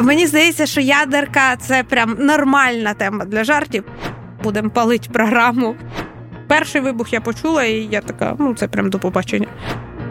[0.00, 3.84] Мені здається, що ядерка це прям нормальна тема для жартів.
[4.42, 5.74] Будемо палити програму.
[6.48, 9.46] Перший вибух я почула, і я така, ну це прям до побачення.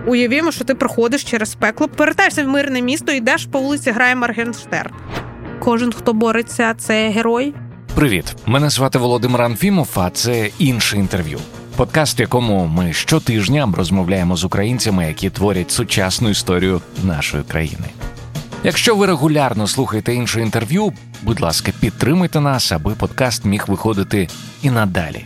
[0.07, 4.91] Уявімо, що ти проходиш через пекло, повертаєшся в мирне місто, йдеш по вулиці, грає Маргенштерн.
[5.59, 7.53] Кожен, хто бореться, це герой.
[7.95, 11.39] Привіт, мене звати Володимир Анфімов, а це інше інтерв'ю.
[11.75, 17.85] Подкаст, в якому ми щотижня розмовляємо з українцями, які творять сучасну історію нашої країни.
[18.63, 24.29] Якщо ви регулярно слухаєте інше інтерв'ю, будь ласка, підтримуйте нас, аби подкаст міг виходити
[24.61, 25.25] і надалі.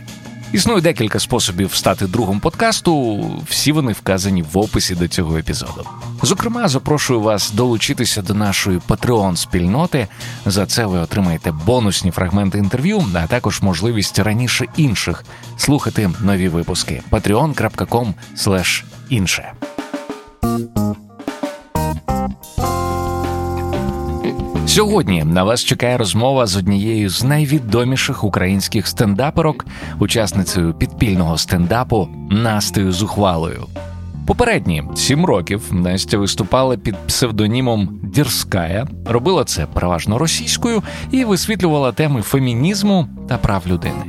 [0.52, 3.24] Існує декілька способів стати другом подкасту.
[3.48, 5.86] Всі вони вказані в описі до цього епізоду.
[6.22, 10.08] Зокрема, запрошую вас долучитися до нашої patreon спільноти.
[10.46, 15.24] За це ви отримаєте бонусні фрагменти інтерв'ю, а також можливість раніше інших
[15.56, 17.02] слухати нові випуски.
[17.10, 18.14] patreon.com
[19.10, 19.52] інше.
[24.76, 29.66] Сьогодні на вас чекає розмова з однією з найвідоміших українських стендаперок,
[29.98, 33.66] учасницею підпільного стендапу Настею Зухвалою.
[34.26, 42.22] Попередні сім років Настя виступала під псевдонімом Дірская, робила це переважно російською і висвітлювала теми
[42.22, 44.04] фемінізму та прав людини.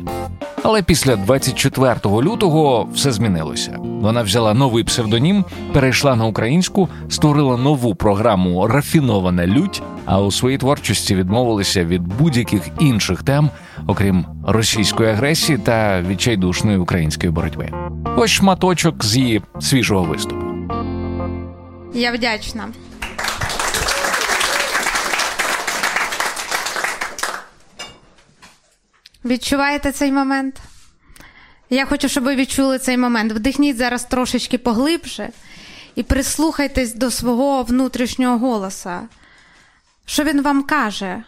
[0.63, 3.77] Але після 24 лютого все змінилося.
[3.80, 10.58] Вона взяла новий псевдонім, перейшла на українську, створила нову програму Рафінована лють, а у своїй
[10.58, 13.49] творчості відмовилися від будь-яких інших тем,
[13.88, 17.69] окрім російської агресії та відчайдушної української боротьби.
[18.17, 20.45] Ось шматочок з її свіжого виступу.
[21.94, 22.64] Я вдячна.
[29.28, 30.59] Відчуваєте цей момент?
[31.70, 33.31] Я хочу, щоб ви відчули цей момент.
[33.31, 35.30] Вдихніть зараз трошечки поглибше
[35.95, 39.02] і прислухайтесь до свого внутрішнього голоса.
[40.05, 41.23] Що він вам каже?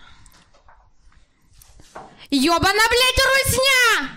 [2.32, 4.10] Йобана, блядь, русня!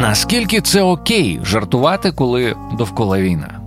[0.00, 3.65] Наскільки це окей жартувати, коли довкола війна?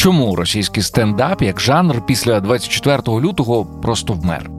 [0.00, 4.50] Чому російський стендап як жанр після 24 лютого просто вмер?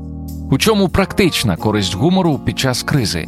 [0.51, 3.27] У чому практична користь гумору під час кризи?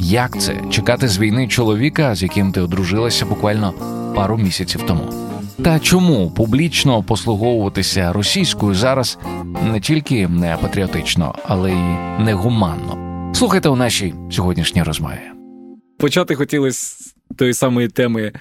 [0.00, 3.72] Як це чекати з війни чоловіка, з яким ти одружилася буквально
[4.16, 5.00] пару місяців тому?
[5.64, 9.18] Та чому публічно послуговуватися російською зараз
[9.72, 12.98] не тільки не патріотично, але й негуманно?
[13.34, 15.20] Слухайте у нашій сьогоднішній розмові.
[15.98, 18.32] Почати хотілося з тої самої теми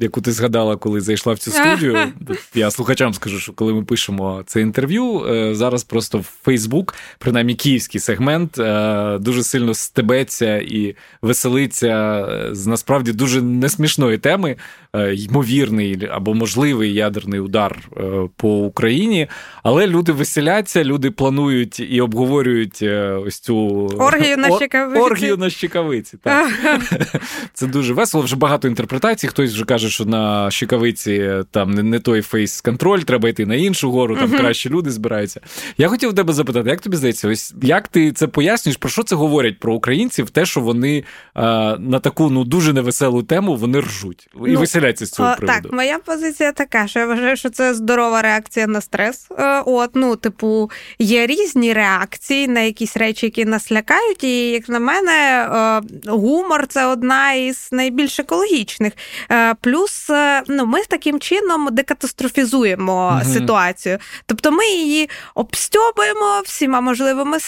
[0.00, 1.98] яку ти згадала, коли зайшла в цю студію.
[2.54, 7.54] Я слухачам скажу, що коли ми пишемо це інтерв'ю, е, зараз просто в Фейсбук, принаймні
[7.54, 14.56] київський сегмент, е, дуже сильно стебеться і веселиться з насправді дуже несмішної теми,
[15.14, 17.78] ймовірний або можливий ядерний удар
[18.36, 19.28] по Україні.
[19.62, 22.82] Але люди веселяться, люди планують і обговорюють
[23.26, 23.56] ось цю
[23.98, 25.00] оргію на щекавиці.
[25.00, 26.16] Оргію на щекавиці.
[26.22, 26.50] Так.
[27.54, 28.24] Це дуже весело.
[28.24, 33.28] Вже багато інтерпретацій хтось вже каже, що на Щекавиці там не, не той фейс-контроль, треба
[33.28, 34.38] йти на іншу гору, там uh-huh.
[34.38, 35.40] кращі люди збираються.
[35.78, 39.14] Я хотів тебе запитати, як тобі здається, ось як ти це пояснюєш, про що це
[39.14, 40.30] говорять про українців?
[40.30, 41.04] Те, що вони
[41.34, 45.36] а, на таку ну дуже невеселу тему вони ржуть і ну, веселяться з цього а,
[45.36, 45.62] приводу.
[45.62, 49.28] Так, моя позиція така, що я вважаю, що це здорова реакція на стрес.
[49.38, 54.24] Е, от, ну, типу, є різні реакції на якісь речі, які нас лякають.
[54.24, 58.92] І як на мене, е, гумор це одна із найбільш екологічних.
[59.32, 63.34] Е, плюс е, ну, ми таким чином декатастрофізуємо угу.
[63.34, 63.98] ситуацію.
[64.26, 67.38] Тобто ми її обстьобуємо всіма можливими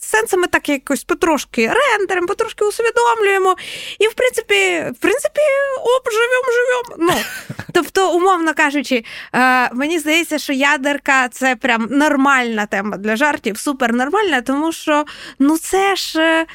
[0.00, 3.56] сенсами, так якось потрошки рендеримо, потрошки усвідомлюємо.
[3.98, 4.54] І, в принципі,
[4.96, 5.40] в принципі,
[5.82, 7.12] оп, живемо, живемо.
[7.12, 7.20] Ну,
[7.72, 9.04] Тобто, умовно кажучи,
[9.34, 15.04] е, мені здається, що ядерка це прям нормальна тема для жартів, супер нормальна, тому що
[15.38, 16.46] ну це ж.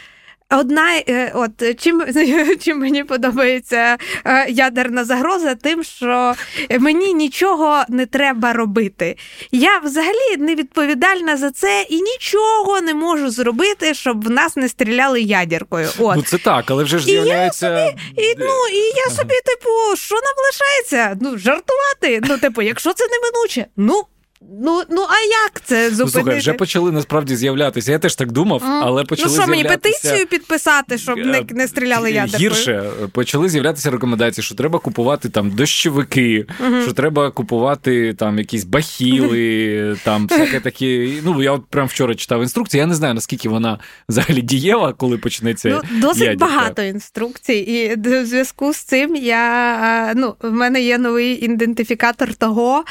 [0.52, 2.04] Одна е, от чим
[2.60, 6.34] чим мені подобається е, ядерна загроза, тим, що
[6.80, 9.18] мені нічого не треба робити.
[9.52, 14.70] Я взагалі не відповідальна за це і нічого не можу зробити, щоб в нас не
[14.70, 15.90] стріляли ядеркою.
[16.00, 16.16] От.
[16.16, 17.68] Ну це так, але вже ж з'являється.
[17.68, 21.18] І я собі, і, ну, і я собі, типу, що нам лишається?
[21.22, 22.22] Ну, жартувати.
[22.30, 24.04] Ну, типу, якщо це неминуче, ну
[24.50, 26.04] Ну ну а як це зупинити?
[26.04, 27.92] Ну, слухай, вже почали насправді з'являтися.
[27.92, 31.68] Я теж так думав, але почали Ну що мені петицію підписати, щоб не е, не
[31.68, 32.50] стріляли ядеркою?
[32.50, 38.64] Гірше почали з'являтися рекомендації, що треба купувати там дощовики, uh що треба купувати там якісь
[38.64, 41.22] бахіли, там всяке такі.
[41.24, 42.80] Ну я от прям вчора читав інструкції.
[42.80, 43.80] Я не знаю наскільки вона
[44.10, 45.70] взагалі дієва, коли почнеться.
[45.70, 46.46] Ну, Досить ядерка.
[46.46, 52.84] багато інструкцій, і в зв'язку з цим я ну в мене є новий ідентифікатор того,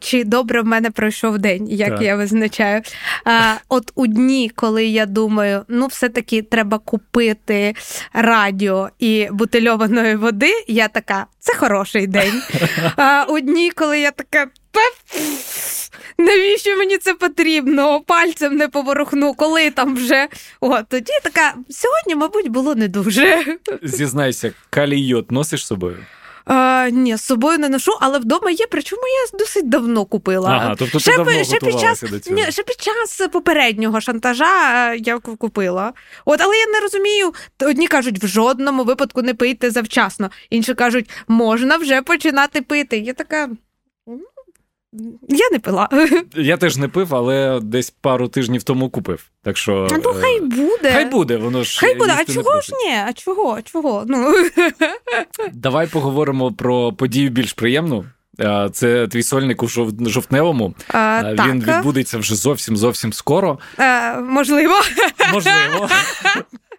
[0.00, 2.02] чи добре в мене пройшов день, як так.
[2.02, 2.82] я визначаю.
[3.24, 7.74] А, От у дні, коли я думаю, ну все-таки треба купити
[8.12, 12.42] радіо і бутильованої води, я така, це хороший день.
[12.96, 14.46] А у дні, коли я така.
[16.18, 18.00] Навіщо мені це потрібно?
[18.00, 20.28] Пальцем не поворухну, коли там вже.
[20.60, 23.44] От тоді така сьогодні, мабуть, було не дуже.
[23.82, 25.96] Зізнайся, калійот носиш з собою?
[26.44, 30.50] А, Ні, з собою не ношу, але вдома є, причому я досить давно купила.
[30.50, 32.36] Ага, тобто ти ще, давно ще під час до цього.
[32.36, 35.92] Ні, ще під час попереднього шантажа я купила.
[36.24, 37.32] От, але я не розумію.
[37.60, 40.30] Одні кажуть, в жодному випадку не пийте завчасно.
[40.50, 42.98] Інші кажуть, можна вже починати пити.
[42.98, 43.48] Я така.
[45.28, 45.88] Я не пила.
[46.34, 49.24] Я теж не пив, але десь пару тижнів тому купив.
[49.42, 50.92] Так що ну хай е, буде.
[50.92, 52.14] Хай буде, воно ж хай буде.
[52.18, 52.92] А чого ж ні?
[53.08, 53.62] А чого?
[53.62, 54.04] Чого?
[54.06, 54.34] Ну
[55.52, 58.04] давай поговоримо про подію більш приємну.
[58.72, 59.68] Це твій сольник у
[60.08, 60.74] жовтневому.
[60.88, 61.76] А, Він так.
[61.76, 63.58] відбудеться вже зовсім зовсім скоро.
[63.78, 64.74] А, Можливо.
[65.32, 65.88] Можливо.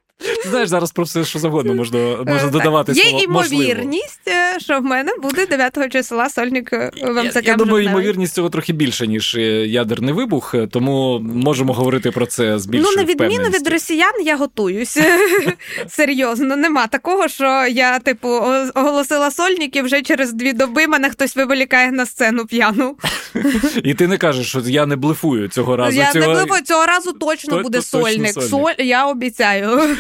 [0.44, 2.92] Ти знаєш, зараз про все, що завгодно можна можна е, додавати.
[2.92, 4.56] Є слово імовірність, можливо.
[4.56, 7.36] Е, що в мене буде 9 числа сольник е, в МЦК.
[7.36, 9.36] Я, я думаю, ймовірність цього трохи більше, ніж
[9.66, 14.38] ядерний вибух, тому можемо говорити про це з більшою Ну, на відміну від росіян, я
[14.38, 14.98] готуюсь.
[15.88, 18.30] Серйозно, нема такого, що я, типу,
[18.76, 22.96] оголосила сольник і вже через дві доби мене хтось виволікає на сцену п'яну.
[23.84, 25.98] І ти не кажеш, що я не блефую цього разу.
[25.98, 26.28] Я цього...
[26.28, 28.34] не блефую, цього разу точно то, буде то, сольник.
[28.34, 28.76] Точно сольник.
[28.78, 29.98] Соль, я обіцяю.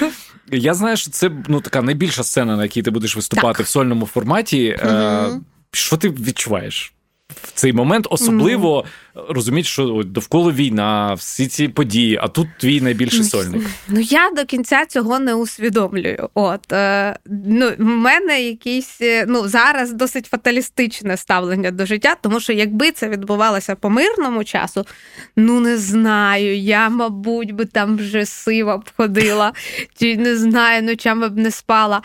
[0.52, 3.66] Я знаю, що це ну така найбільша сцена, на якій ти будеш виступати так.
[3.66, 4.80] в сольному форматі.
[4.86, 5.42] Угу.
[5.72, 6.94] Що ти відчуваєш?
[7.44, 8.86] В цей момент особливо
[9.16, 9.34] mm.
[9.34, 13.66] розуміти, що довкола війна, всі ці події, а тут твій найбільший сольник.
[13.88, 16.30] Ну я до кінця цього не усвідомлюю.
[16.34, 22.40] От е, ну в мене якийсь е, ну зараз досить фаталістичне ставлення до життя, тому
[22.40, 24.86] що якби це відбувалося по мирному часу,
[25.36, 26.58] ну не знаю.
[26.58, 29.54] Я, мабуть, би там вже сива б ходила,
[30.00, 32.02] чи не знаю, ночами б не спала.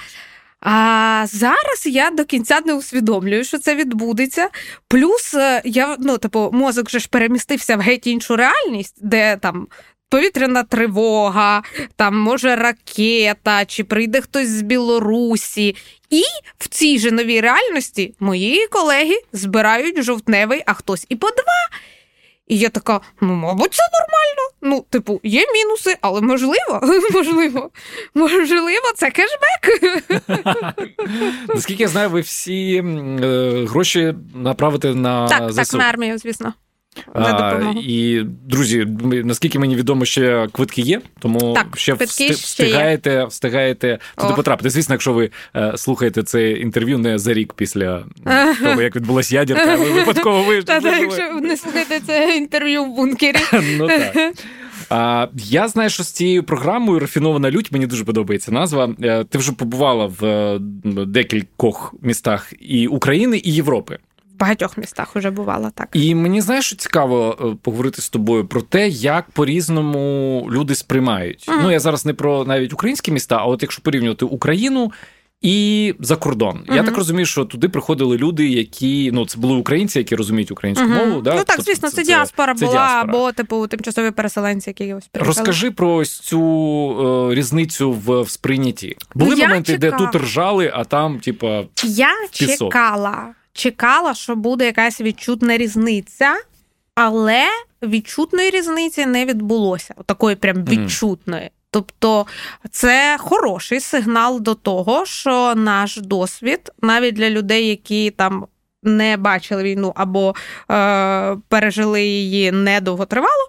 [0.69, 4.49] А зараз я до кінця не усвідомлюю, що це відбудеться.
[4.89, 9.69] Плюс е, я ну, типу, мозок вже ж перемістився в геть іншу реальність, де там.
[10.09, 11.63] Повітряна тривога,
[11.97, 15.77] там може ракета, чи прийде хтось з Білорусі.
[16.11, 16.23] І
[16.59, 21.79] в цій же новій реальності мої колеги збирають жовтневий, а хтось і по два.
[22.46, 24.50] І я така: ну, мабуть, це нормально.
[24.62, 26.81] Ну, типу, є мінуси, але можливо,
[27.12, 27.70] можливо,
[28.14, 29.93] можливо, це кешбек.
[31.54, 35.56] Наскільки я знаю, ви всі е, гроші направите на так, ЗСУ.
[35.56, 36.52] Так, на армію, звісно.
[37.14, 38.87] А, І друзі,
[39.25, 44.37] наскільки мені відомо, ще квитки є, тому так, ще, встиг, встигаєте ще встигаєте туди О.
[44.37, 44.70] потрапити.
[44.70, 48.04] Звісно, якщо ви е, слухаєте це інтерв'ю не за рік після
[48.62, 53.37] того, як відбулася ядерка, ви випадково ви Та, якщо не слухаєте це інтерв'ю в бункері.
[53.78, 54.34] Ну так.
[54.90, 58.94] А, Я знаю, що з цією програмою Рафінована лють мені дуже подобається назва.
[59.02, 60.58] Е, ти вже побувала в е,
[61.06, 63.98] декількох містах і України, і Європи
[64.38, 65.88] багатьох містах вже бувала так.
[65.93, 71.49] І мені знаєш, що цікаво е, поговорити з тобою про те, як по-різному люди сприймають.
[71.49, 71.62] Mm.
[71.62, 74.93] Ну я зараз не про навіть українські міста, а от якщо порівнювати Україну.
[75.43, 76.65] І за кордон.
[76.69, 76.75] Uh-huh.
[76.75, 80.87] Я так розумію, що туди приходили люди, які ну це були українці, які розуміють українську
[80.87, 81.06] uh-huh.
[81.06, 81.20] мову.
[81.20, 81.31] Да?
[81.31, 83.19] Ну так, тобто, звісно, це, це діаспора це, була це діаспора.
[83.19, 85.37] або типу тимчасові переселенці, які ось приїхали.
[85.37, 86.41] Розкажи про ось цю
[87.31, 88.96] е, різницю в, в сприйнятті.
[89.15, 89.99] Були я моменти, чекала.
[89.99, 96.34] де тут ржали, а там, типа, я чекала чекала, що буде якась відчутна різниця,
[96.94, 97.44] але
[97.82, 99.94] відчутної різниці не відбулося.
[100.06, 101.51] Такої прям відчутної.
[101.70, 102.27] Тобто
[102.70, 108.46] це хороший сигнал до того, що наш досвід, навіть для людей, які там
[108.83, 110.35] не бачили війну або
[110.71, 113.49] е, пережили її недовготривало,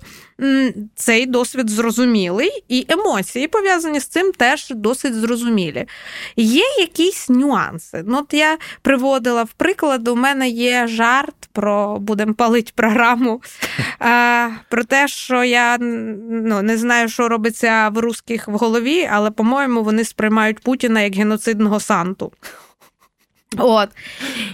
[0.96, 5.86] цей досвід зрозумілий, і емоції пов'язані з цим теж досить зрозумілі.
[6.36, 8.04] Є якісь нюанси.
[8.06, 13.42] Ну, от я приводила в приклад, у мене є жарт про будемо палити програму,
[14.02, 19.32] е, про те, що я ну, не знаю, що робиться в русських в голові, але,
[19.32, 22.32] по-моєму, вони сприймають Путіна як геноцидного санту.
[23.58, 23.90] От.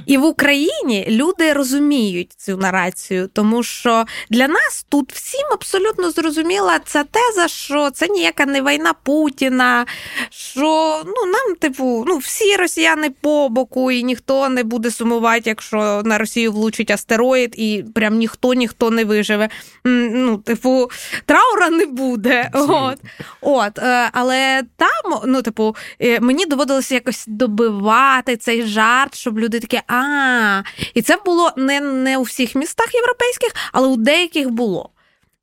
[0.05, 6.79] І в Україні люди розуміють цю нарацію, тому що для нас тут всім абсолютно зрозуміла
[6.85, 9.85] ця теза, що це ніяка не війна Путіна,
[10.29, 16.01] що ну, нам, типу, ну, всі росіяни по боку, і ніхто не буде сумувати, якщо
[16.05, 19.49] на Росію влучить астероїд, і прям ніхто ніхто не виживе.
[19.85, 20.89] Ну, Типу,
[21.25, 22.49] траура не буде.
[22.53, 22.97] От.
[23.41, 23.79] От.
[23.79, 29.59] Е, але там, ну, типу, е, мені доводилося якось добивати цей жарт жарт, щоб люди
[29.59, 30.63] такі, а.
[30.93, 34.89] І це було не не у всіх містах європейських, але у деяких було.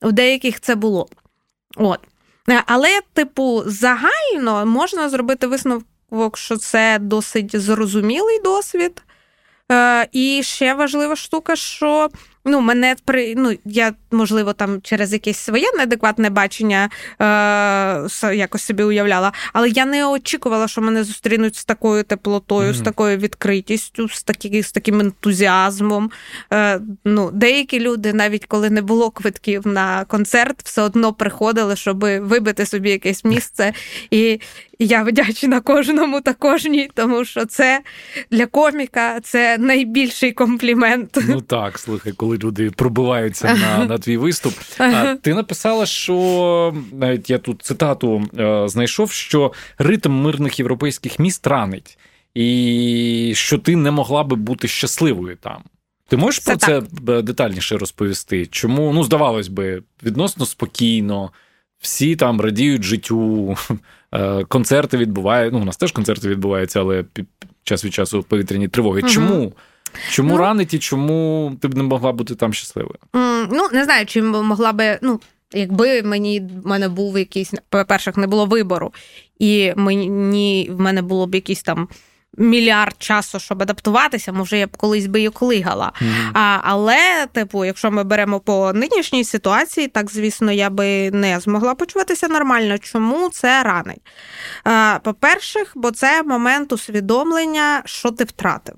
[0.02, 1.08] У деяких це було.
[1.76, 2.00] От.
[2.50, 9.02] Е, але, типу, загально можна зробити висновок, що це досить зрозумілий досвід.
[9.72, 12.08] Е, І ще важлива штука, що
[12.44, 16.90] Ну, мене при ну я можливо там через якесь своє неадекватне бачення
[18.22, 22.74] е, якось собі уявляла, але я не очікувала, що мене зустрінуть з такою теплотою, mm-hmm.
[22.74, 26.10] з такою відкритістю, з такі, з таким ентузіазмом.
[26.52, 32.00] Е, ну, Деякі люди, навіть коли не було квитків на концерт, все одно приходили, щоб
[32.00, 33.72] вибити собі якесь місце.
[34.10, 34.40] І
[34.80, 37.80] я вдячна кожному та кожній, тому що це
[38.30, 41.18] для коміка це найбільший комплімент.
[41.28, 44.54] Ну так, слухай, коли люди пробиваються на на твій виступ.
[44.78, 51.46] А ти написала, що навіть я тут цитату е, знайшов, що ритм мирних європейських міст
[51.46, 51.98] ранить,
[52.34, 55.62] і що ти не могла би бути щасливою там.
[56.08, 56.84] Ти можеш це про так.
[57.06, 58.46] це детальніше розповісти?
[58.46, 61.30] Чому ну здавалось би, відносно спокійно,
[61.78, 63.56] всі там радіють життю,
[64.12, 65.56] е, концерти відбуваються.
[65.56, 67.26] Ну, у нас теж концерти відбуваються, але під
[67.62, 69.00] час від часу повітряні тривоги.
[69.00, 69.10] Угу.
[69.10, 69.52] Чому?
[70.10, 72.98] Чому ну, ранить і чому ти б не могла бути там щасливою?
[73.52, 74.98] Ну, не знаю, чи могла би.
[75.02, 75.20] ну,
[75.52, 78.92] Якби мені в мене був якийсь, по-перше, не було вибору,
[79.38, 81.88] і мені в мене було б якийсь там
[82.36, 85.92] мільярд часу, щоб адаптуватися, може, я б колись би і клигала.
[86.00, 86.30] Mm-hmm.
[86.34, 91.74] А, Але, типу, якщо ми беремо по нинішній ситуації, так звісно, я би не змогла
[91.74, 92.78] почуватися нормально.
[92.78, 94.00] Чому це ранить?
[95.02, 98.74] По-перше, бо це момент усвідомлення, що ти втратив.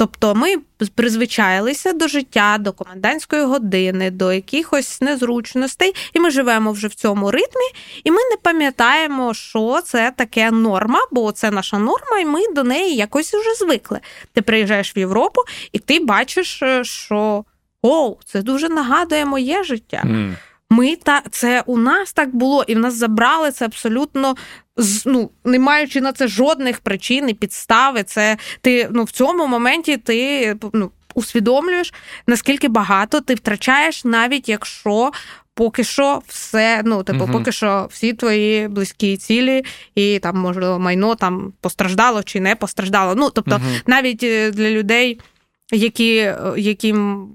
[0.00, 0.56] Тобто ми
[0.94, 7.30] призвичаїлися до життя, до комендантської години, до якихось незручностей, і ми живемо вже в цьому
[7.30, 7.66] ритмі,
[8.04, 12.64] і ми не пам'ятаємо, що це таке норма, бо це наша норма, і ми до
[12.64, 14.00] неї якось вже звикли.
[14.32, 15.40] Ти приїжджаєш в Європу,
[15.72, 17.44] і ти бачиш, е, що
[17.82, 20.02] о, це дуже нагадує моє життя.
[20.06, 20.34] Mm.
[20.70, 24.34] Ми та це у нас так було, і в нас забрали це абсолютно
[25.06, 28.02] ну, не маючи на це жодних причин і підстави.
[28.02, 31.94] Це ти ну в цьому моменті ти ну, усвідомлюєш,
[32.26, 35.10] наскільки багато ти втрачаєш, навіть якщо.
[35.54, 40.78] Поки що все, ну типу, uh поки що всі твої близькі цілі, і там, можливо,
[40.78, 43.14] майно там постраждало чи не постраждало.
[43.14, 45.20] Ну, тобто, uh навіть е, для людей,
[45.72, 47.28] які, е, яким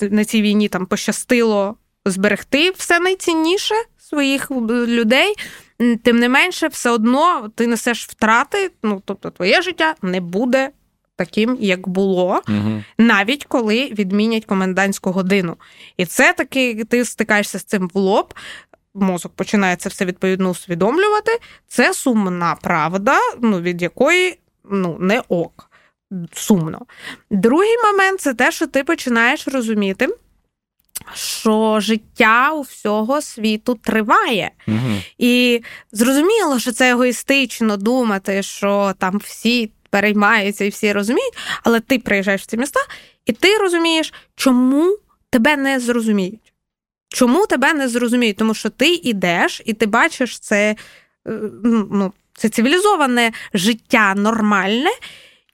[0.00, 1.76] на цій війні там пощастило
[2.06, 5.34] зберегти все найцінніше своїх людей,
[6.02, 8.70] тим не менше, все одно ти несеш втрати.
[8.82, 10.70] Ну тобто, твоє життя не буде
[11.16, 12.84] таким, як було, угу.
[12.98, 15.56] навіть коли відмінять комендантську годину.
[15.96, 18.34] І це таки ти стикаєшся з цим в лоб.
[18.94, 21.38] Мозок починає це все відповідно усвідомлювати.
[21.66, 24.38] Це сумна правда, ну від якої
[24.70, 25.68] ну не ок.
[26.32, 26.86] Сумно.
[27.30, 30.08] Другий момент це те, що ти починаєш розуміти,
[31.14, 34.50] що життя у всього світу триває.
[34.68, 35.02] Угу.
[35.18, 41.98] І зрозуміло, що це егоїстично думати, що там всі переймаються і всі розуміють, але ти
[41.98, 42.80] приїжджаєш в ці міста,
[43.26, 44.96] і ти розумієш, чому
[45.30, 46.52] тебе не зрозуміють.
[47.08, 48.36] Чому тебе не зрозуміють?
[48.36, 50.76] Тому що ти йдеш і ти бачиш це,
[51.28, 51.40] е,
[51.90, 54.90] ну, це цивілізоване життя нормальне.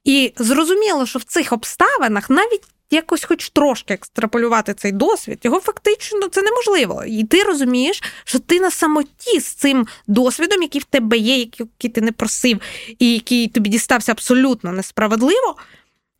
[0.04, 6.28] І зрозуміло, що в цих обставинах навіть якось хоч трошки екстраполювати цей досвід, його фактично
[6.28, 7.04] це неможливо.
[7.06, 11.90] І ти розумієш, що ти на самоті з цим досвідом, який в тебе є, який
[11.90, 12.60] ти не просив,
[12.98, 15.56] і який тобі дістався абсолютно несправедливо.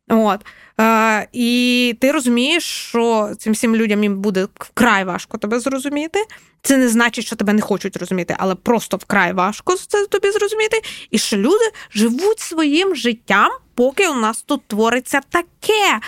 [0.09, 0.45] От.
[0.79, 6.19] Е, І ти розумієш, що цим всім людям їм буде вкрай важко тебе зрозуміти.
[6.61, 10.81] Це не значить, що тебе не хочуть розуміти, але просто вкрай важко це тобі зрозуміти.
[11.11, 15.99] І що люди живуть своїм життям, поки у нас тут твориться таке.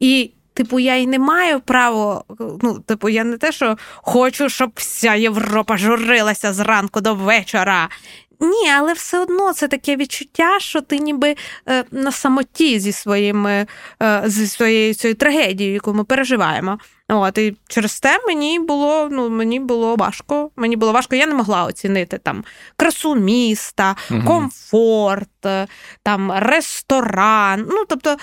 [0.00, 2.24] І, типу, я й не маю права.
[2.62, 7.88] Ну, типу, я не те, що хочу, щоб вся Європа журилася зранку до вечора.
[8.40, 11.34] Ні, але все одно це таке відчуття, що ти ніби
[11.68, 13.66] е, на самоті зі своїми
[14.02, 16.78] е, зі своєю цією трагедією, яку ми переживаємо.
[17.08, 20.50] От, І через те мені було ну, мені було важко.
[20.56, 22.44] Мені було важко, я не могла оцінити там
[22.76, 25.66] красу міста, комфорт, е,
[26.02, 27.66] там ресторан.
[27.68, 28.16] Ну, тобто.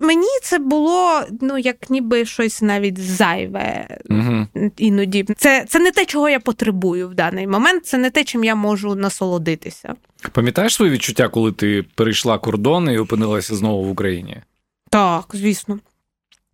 [0.00, 4.46] Мені це було ну як ніби щось навіть зайве угу.
[4.76, 5.26] іноді.
[5.36, 7.86] Це це не те, чого я потребую в даний момент.
[7.86, 9.94] Це не те, чим я можу насолодитися.
[10.32, 14.42] Пам'ятаєш свої відчуття, коли ти перейшла кордон і опинилася знову в Україні?
[14.90, 15.78] Так, звісно.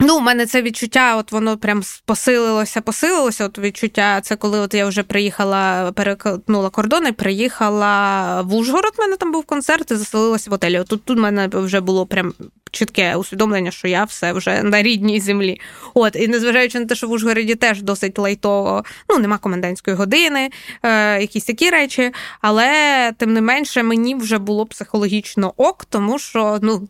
[0.07, 3.45] Ну, у мене це відчуття, от воно прям посилилося, посилилося.
[3.45, 8.93] От відчуття, це коли от я вже приїхала, перекнула кордон і приїхала в Ужгород.
[8.99, 10.79] У мене там був концерт і заселилася в готелі.
[10.79, 12.35] От тут тут в мене вже було прям
[12.71, 15.61] чітке усвідомлення, що я все вже на рідній землі.
[15.95, 20.51] От, і незважаючи на те, що в Ужгороді теж досить лайтово, ну нема комендантської години,
[20.83, 26.59] е, якісь такі речі, але тим не менше мені вже було психологічно ок, тому що
[26.63, 26.89] ну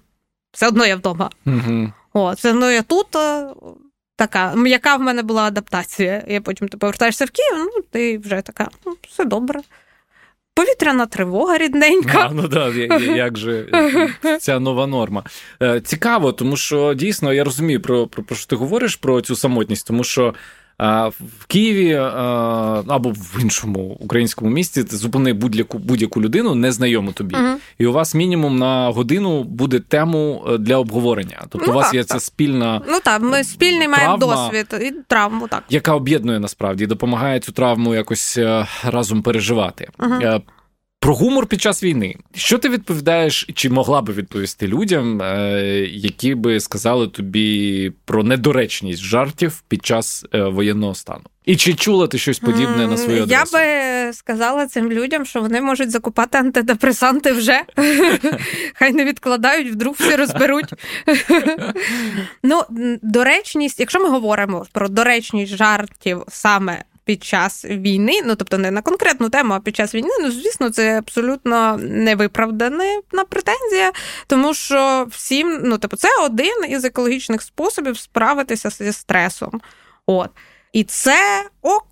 [0.52, 1.30] все одно я вдома.
[1.46, 1.92] Угу.
[2.14, 3.16] О, це ну я тут.
[3.16, 3.46] Е,
[4.16, 6.24] така, яка в мене була адаптація.
[6.28, 9.60] Я потім ти повертаєшся в Київ, ну ти вже така, ну, все добре.
[10.54, 12.18] Повітряна тривога рідненька.
[12.18, 12.68] А, ну да,
[13.16, 13.66] як же
[14.40, 15.24] ця нова норма.
[15.62, 19.36] Е, цікаво, тому що дійсно я розумію про, про, про що ти говориш про цю
[19.36, 20.34] самотність, тому що
[20.78, 21.94] в Києві
[22.88, 27.56] або в іншому українському місті ти зупини будь-яку будь-яку людину, незнайому тобі, угу.
[27.78, 31.42] і у вас мінімум на годину буде тему е, для обговорення.
[31.48, 32.08] Тобто, ну, у вас так, є так.
[32.08, 37.40] ця спільна ну так, ми спільний маємо досвід і травму, так яка об'єднує насправді, допомагає
[37.40, 39.88] цю травму якось е, разом переживати.
[39.98, 40.40] uh
[41.04, 42.16] про гумор під час війни.
[42.34, 49.02] Що ти відповідаєш, чи могла би відповісти людям, е, які би сказали тобі про недоречність
[49.02, 51.22] жартів під час е, воєнного стану?
[51.44, 53.58] І чи чула ти щось подібне на свою адресу?
[53.58, 57.60] Я би сказала цим людям, що вони можуть закупати антидепресанти вже.
[58.74, 60.72] Хай не відкладають, вдруг всі розберуть.
[62.42, 62.62] Ну,
[63.02, 68.82] доречність, якщо ми говоримо про доречність жартів саме під час війни, ну тобто не на
[68.82, 72.84] конкретну тему, а під час війни, ну звісно, це абсолютно невиправдана
[73.28, 73.92] претензія,
[74.26, 79.60] тому що всім, ну типу, це один із екологічних способів справитися зі стресом.
[80.06, 80.30] От.
[80.72, 81.86] І це ок.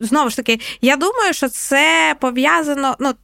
[0.00, 2.96] Знову ж таки, я думаю, що це пов'язано.
[2.98, 3.14] ну,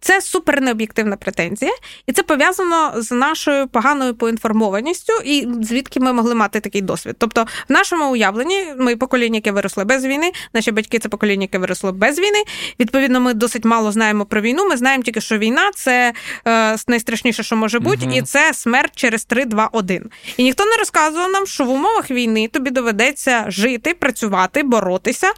[0.00, 1.72] це супер необ'єктивна претензія,
[2.06, 7.16] і це пов'язано з нашою поганою поінформованістю, і звідки ми могли мати такий досвід.
[7.18, 11.58] Тобто, в нашому уявленні ми покоління, яке виросло без війни, наші батьки це покоління, яке
[11.58, 12.44] виросло без війни.
[12.80, 14.68] Відповідно, ми досить мало знаємо про війну.
[14.68, 16.12] Ми знаємо тільки, що війна це
[16.46, 18.14] е, найстрашніше, що може бути, угу.
[18.14, 20.10] і це смерть через 3, 2, 1.
[20.36, 25.32] І ніхто не розказував нам, що в умовах війни тобі доведеться жити, працювати, боротися.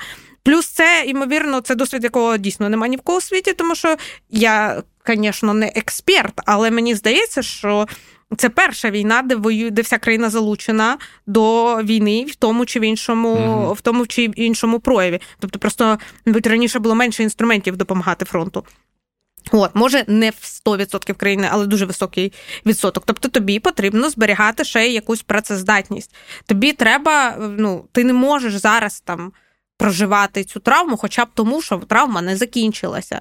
[0.46, 3.96] Плюс це, ймовірно, це досвід, якого дійсно немає ні в кого світі, тому що
[4.30, 7.86] я, звісно, не експерт, але мені здається, що.
[8.36, 12.82] Це перша війна, де воює, де вся країна залучена до війни в тому чи в
[12.82, 13.72] іншому, uh-huh.
[13.72, 15.20] в тому чи іншому прояві.
[15.38, 18.64] Тобто, просто мабуть, раніше було менше інструментів допомагати фронту.
[19.52, 22.32] От, може, не в 100% країни, але дуже високий
[22.66, 23.04] відсоток.
[23.06, 26.14] Тобто тобі потрібно зберігати ще якусь працездатність.
[26.46, 29.32] Тобі треба, ну, ти не можеш зараз там
[29.76, 33.20] проживати цю травму, хоча б тому, що травма не закінчилася.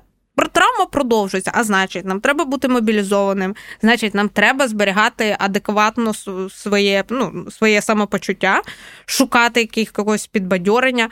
[0.51, 6.13] Травма продовжується, а значить, нам треба бути мобілізованим, значить, нам треба зберігати адекватно
[6.49, 8.61] своє ну, своє самопочуття,
[9.05, 11.09] шукати якихось підбадьорення.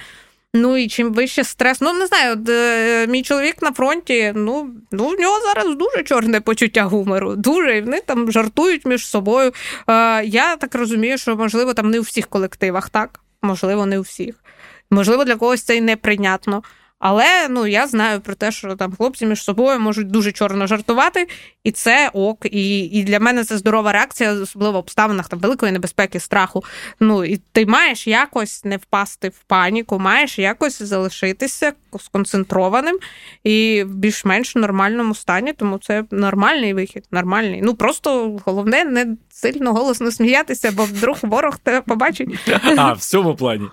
[0.55, 5.07] Ну і чим вище стрес, ну не знаю, де, мій чоловік на фронті, ну ну
[5.07, 7.35] в нього зараз дуже чорне почуття гумору.
[7.35, 9.51] Дуже і вони там жартують між собою.
[9.87, 14.01] Е, Я так розумію, що можливо там не у всіх колективах, так можливо, не у
[14.01, 14.35] всіх.
[14.93, 16.63] Можливо, для когось це і неприйнятно.
[17.05, 21.27] Але ну я знаю про те, що там хлопці між собою можуть дуже чорно жартувати,
[21.63, 22.45] і це ок.
[22.45, 26.63] І і для мене це здорова реакція, особливо в обставинах там великої небезпеки, страху.
[26.99, 32.99] Ну і ти маєш якось не впасти в паніку, маєш якось залишитися сконцентрованим
[33.43, 35.53] і в більш-менш нормальному стані.
[35.53, 37.61] Тому це нормальний вихід, нормальний.
[37.63, 42.29] Ну просто головне не сильно голосно сміятися, бо вдруг ворог тебе побачить.
[42.77, 43.67] А в цьому плані.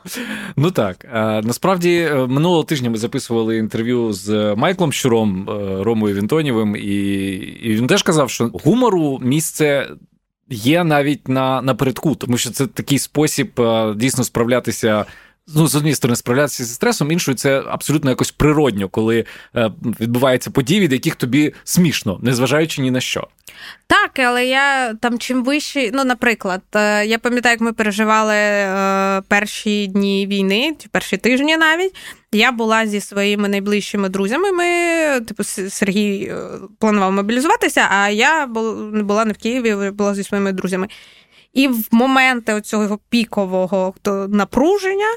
[0.57, 1.07] Ну так
[1.45, 3.20] насправді е, минулого тижня ми записували
[3.59, 6.81] інтерв'ю з Майклом Щуром, е, Ромою Вінтонєвим, і
[7.63, 9.89] і він теж казав, що гумору місце.
[10.53, 15.05] Є навіть на напередку, тому що це такий спосіб е, дійсно справлятися
[15.57, 19.25] ну, з однієї сторони справлятися зі стресом, іншою це абсолютно якось природньо, коли
[19.57, 23.29] е, відбуваються події, від яких тобі смішно, незважаючи ні на що.
[23.87, 29.23] Так, але я там чим вищий, ну, наприклад, е, я пам'ятаю, як ми переживали е,
[29.29, 31.95] перші дні війни, чи перші тижні навіть.
[32.33, 34.53] Я була зі своїми найближчими друзями.
[34.53, 34.67] Ми,
[35.21, 36.33] типу, Сергій
[36.79, 40.89] планував мобілізуватися, а я була не в Києві, була зі своїми друзями.
[41.53, 43.95] І в моменти цього пікового
[44.29, 45.09] напруження.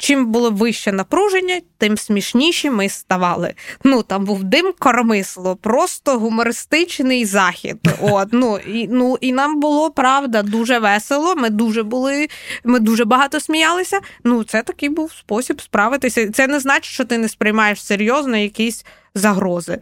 [0.00, 3.54] Чим було вище напруження, тим смішніші ми ставали.
[3.84, 7.76] Ну там був дим коромисло, просто гумористичний захід.
[8.00, 11.34] От ну і ну і нам було правда дуже весело.
[11.36, 12.28] Ми дуже були,
[12.64, 14.00] ми дуже багато сміялися.
[14.24, 16.30] Ну, це такий був спосіб справитися.
[16.30, 18.84] Це не значить, що ти не сприймаєш серйозно якісь
[19.14, 19.78] загрози.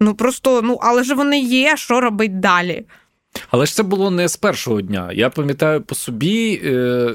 [0.00, 2.84] Ну просто ну але ж вони є, що робить далі.
[3.50, 5.10] Але ж це було не з першого дня.
[5.12, 7.10] Я пам'ятаю по собі е,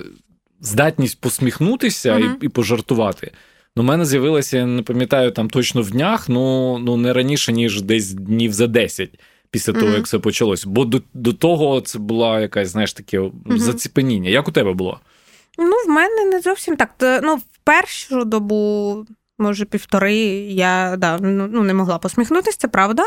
[0.62, 3.32] здатність посміхнутися uh і, і пожартувати.
[3.76, 7.54] Ну, У мене з'явилася, я не пам'ятаю там точно в днях, ну ну не раніше,
[7.54, 9.20] ніж десь днів за 10
[9.52, 10.66] після того, як все почалось.
[10.66, 14.30] Бо до до того це була якась, знаєш, таке uh заціпеніння.
[14.30, 15.00] Як у тебе було?
[15.58, 16.90] Ну, в мене не зовсім так.
[17.24, 19.06] Ну, в першу добу,
[19.38, 23.04] може, півтори, я да, ну, ну не могла посміхнутися, це правда.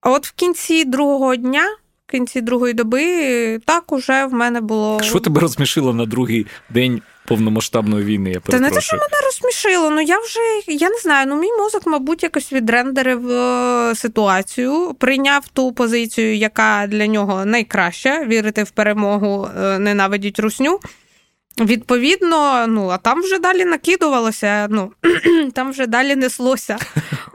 [0.00, 5.02] А от в кінці другого дня в кінці другої доби так уже в мене було.
[5.02, 8.30] Що тебе розсмішило на другий день повномасштабної війни?
[8.30, 9.90] Я Та не те, що мене розсмішило.
[9.90, 11.26] Ну я вже я не знаю.
[11.26, 18.24] Ну мій мозок, мабуть, якось відрендерив е, ситуацію, прийняв ту позицію, яка для нього найкраща
[18.24, 20.80] вірити в перемогу, е, ненавидіть русню.
[21.60, 24.92] Відповідно, ну а там вже далі накидувалося, ну
[25.54, 26.78] там вже далі неслося.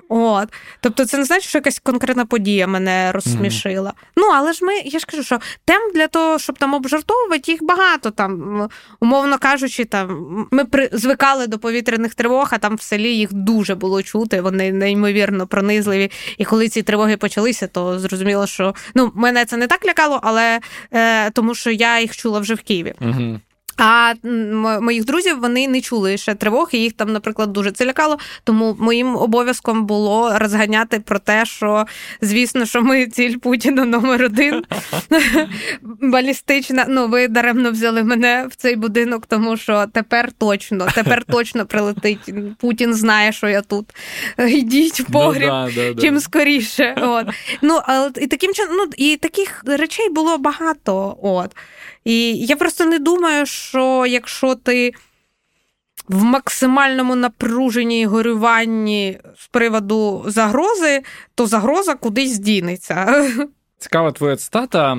[0.10, 0.50] От.
[0.80, 3.90] Тобто, це не значить, що якась конкретна подія мене розсмішила.
[3.90, 4.12] Mm-hmm.
[4.18, 7.64] Ну, але ж ми, я ж кажу, що тем для того, щоб там обжартовувати, їх
[7.64, 10.90] багато там, умовно кажучи, там ми при...
[10.94, 14.42] звикали до повітряних тривог, а там в селі їх дуже було чути.
[14.42, 16.12] Вони неймовірно пронизливі.
[16.38, 20.60] І коли ці тривоги почалися, то зрозуміло, що ну мене це не так лякало, але
[20.94, 22.94] е, тому що я їх чула вже в Києві.
[23.02, 23.40] Mm-hmm.
[23.78, 24.14] А
[24.82, 28.18] моїх друзів вони не чули ще тривог, і їх там, наприклад, дуже це лякало.
[28.44, 31.86] Тому моїм обов'язком було розганяти про те, що
[32.22, 34.64] звісно, що ми ціль Путіна номер один
[36.02, 36.86] балістична.
[36.90, 42.34] Ну, ви даремно взяли мене в цей будинок, тому що тепер точно, тепер точно прилетить.
[42.60, 43.86] Путін знає, що я тут.
[44.48, 46.22] Йдіть в погріб ну, да, да, чим да.
[46.22, 46.96] скоріше.
[47.02, 47.28] От.
[47.62, 51.18] Ну, але і таким чином, ну і таких речей було багато.
[51.22, 51.56] От.
[52.06, 54.94] І я просто не думаю, що якщо ти
[56.08, 61.02] в максимальному напруженні і горюванні з приводу загрози,
[61.36, 63.26] то загроза кудись здінеться.
[63.78, 64.94] Цікава твоя цитата.
[64.94, 64.98] Е,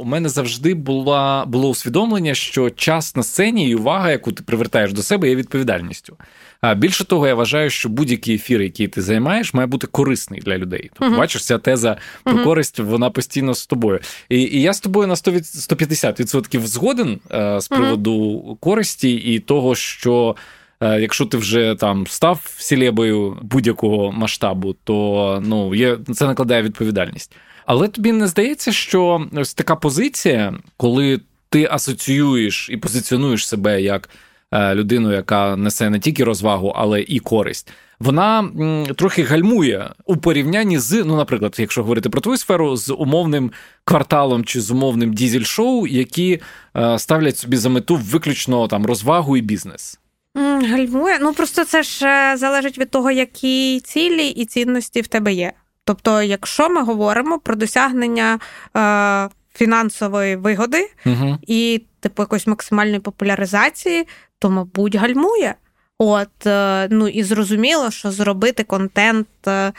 [0.00, 4.92] у мене завжди була було усвідомлення, що час на сцені і увага, яку ти привертаєш
[4.92, 6.16] до себе, є відповідальністю.
[6.60, 10.58] А більше того, я вважаю, що будь-який ефір, який ти займаєш, має бути корисний для
[10.58, 10.90] людей.
[10.94, 11.18] Тобто, uh-huh.
[11.18, 12.44] бачиш, ця теза про uh-huh.
[12.44, 14.00] користь, вона постійно з тобою.
[14.28, 18.58] І і я з тобою на 150% згоден е, з приводу uh-huh.
[18.58, 20.36] користі і того, що.
[20.80, 27.32] Е, якщо ти вже там став сілебою будь-якого масштабу, то ну є це накладає відповідальність.
[27.66, 34.08] Але тобі не здається, що ось така позиція, коли ти асоціюєш і позиціонуєш себе як
[34.52, 37.72] людину, яка несе не тільки розвагу, але і користь.
[38.00, 38.48] Вона
[38.96, 43.52] трохи гальмує у порівнянні з, ну, наприклад, якщо говорити про твою сферу, з умовним
[43.84, 46.40] кварталом чи з умовним дізель-шоу, які
[46.76, 50.00] е, ставлять собі за мету виключно там розвагу і бізнес.
[50.70, 51.18] Гальмує.
[51.20, 55.52] Ну просто це ж е, залежить від того, які цілі і цінності в тебе є.
[55.84, 58.38] Тобто, якщо ми говоримо про досягнення
[58.76, 61.38] е, фінансової вигоди угу.
[61.46, 64.06] і типу якоїсь максимальної популяризації,
[64.38, 65.54] то, мабуть, гальмує.
[65.98, 69.72] От, е, ну і зрозуміло, що зробити контент, е,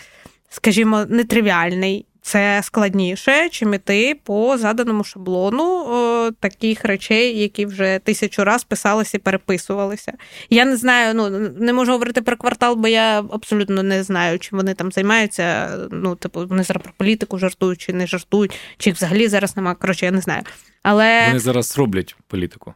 [0.49, 2.05] скажімо, нетривіальний.
[2.27, 9.17] Це складніше, чим іти по заданому шаблону о, таких речей, які вже тисячу раз писалися
[9.17, 10.13] і переписувалися.
[10.49, 14.57] Я не знаю, ну не можу говорити про квартал, бо я абсолютно не знаю, чим
[14.57, 15.69] вони там займаються.
[15.91, 19.75] Ну, типу, вони зараз про політику жартують чи не жартують, чи взагалі зараз немає.
[19.75, 20.41] Коротше, я не знаю.
[20.83, 22.73] Але вони зараз роблять політику.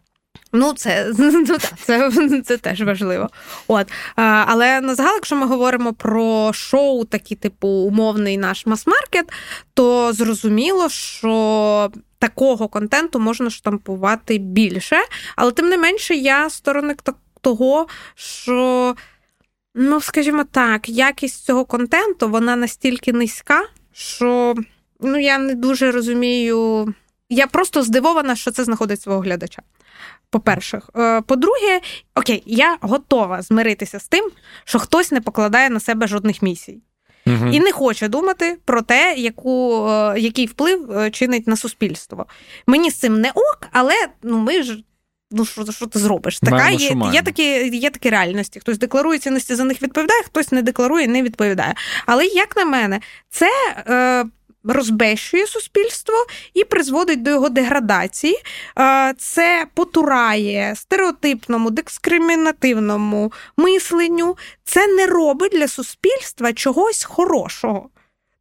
[0.53, 3.29] Ну, це ну, так, це це теж важливо.
[3.67, 3.87] От.
[4.15, 9.31] Але на загал, якщо ми говоримо про шоу, такі типу умовний наш мас-маркет,
[9.73, 14.97] то зрозуміло, що такого контенту можна штампувати більше.
[15.35, 17.03] Але тим не менше, я сторонник
[17.41, 18.95] того, що,
[19.75, 23.61] ну, скажімо так, якість цього контенту вона настільки низька,
[23.93, 24.55] що
[24.99, 26.93] ну, я не дуже розумію
[27.31, 29.61] я просто здивована, що це знаходить свого глядача.
[30.31, 31.81] По-перше, е, по-друге,
[32.15, 34.29] окей, я готова змиритися з тим,
[34.63, 36.81] що хтось не покладає на себе жодних місій.
[37.27, 37.47] Угу.
[37.51, 42.25] І не хоче думати про те, яку, е, який вплив е, чинить на суспільство.
[42.67, 44.83] Мені з цим не ок, але ну ми ж.
[45.33, 46.39] Ну, що що ти зробиш?
[46.39, 48.59] Така є, є такі є такі реальності.
[48.59, 51.75] Хтось декларує цінності, за них відповідає, хтось не декларує, не відповідає.
[52.05, 53.49] Але як на мене, це
[53.87, 54.25] е,
[54.63, 56.13] розбещує суспільство
[56.53, 58.35] і призводить до його деградації.
[59.17, 64.37] Це потурає стереотипному, дискримінативному мисленню.
[64.63, 67.89] Це не робить для суспільства чогось хорошого.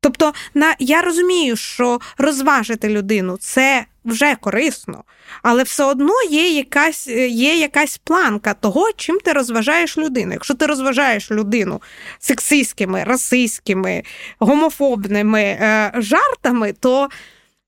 [0.00, 5.04] Тобто, на я розумію, що розважити людину це вже корисно,
[5.42, 10.32] але все одно є якась є якась планка того, чим ти розважаєш людину.
[10.32, 11.82] Якщо ти розважаєш людину
[12.18, 14.02] сексистськими, расистськими,
[14.38, 17.08] гомофобними е, жартами, то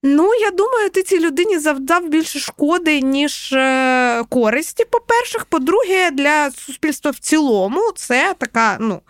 [0.02, 4.84] ну я думаю, ти цій людині завдав більше шкоди, ніж е, користі.
[4.84, 9.00] По-перше, по-друге, для суспільства в цілому це така, ну.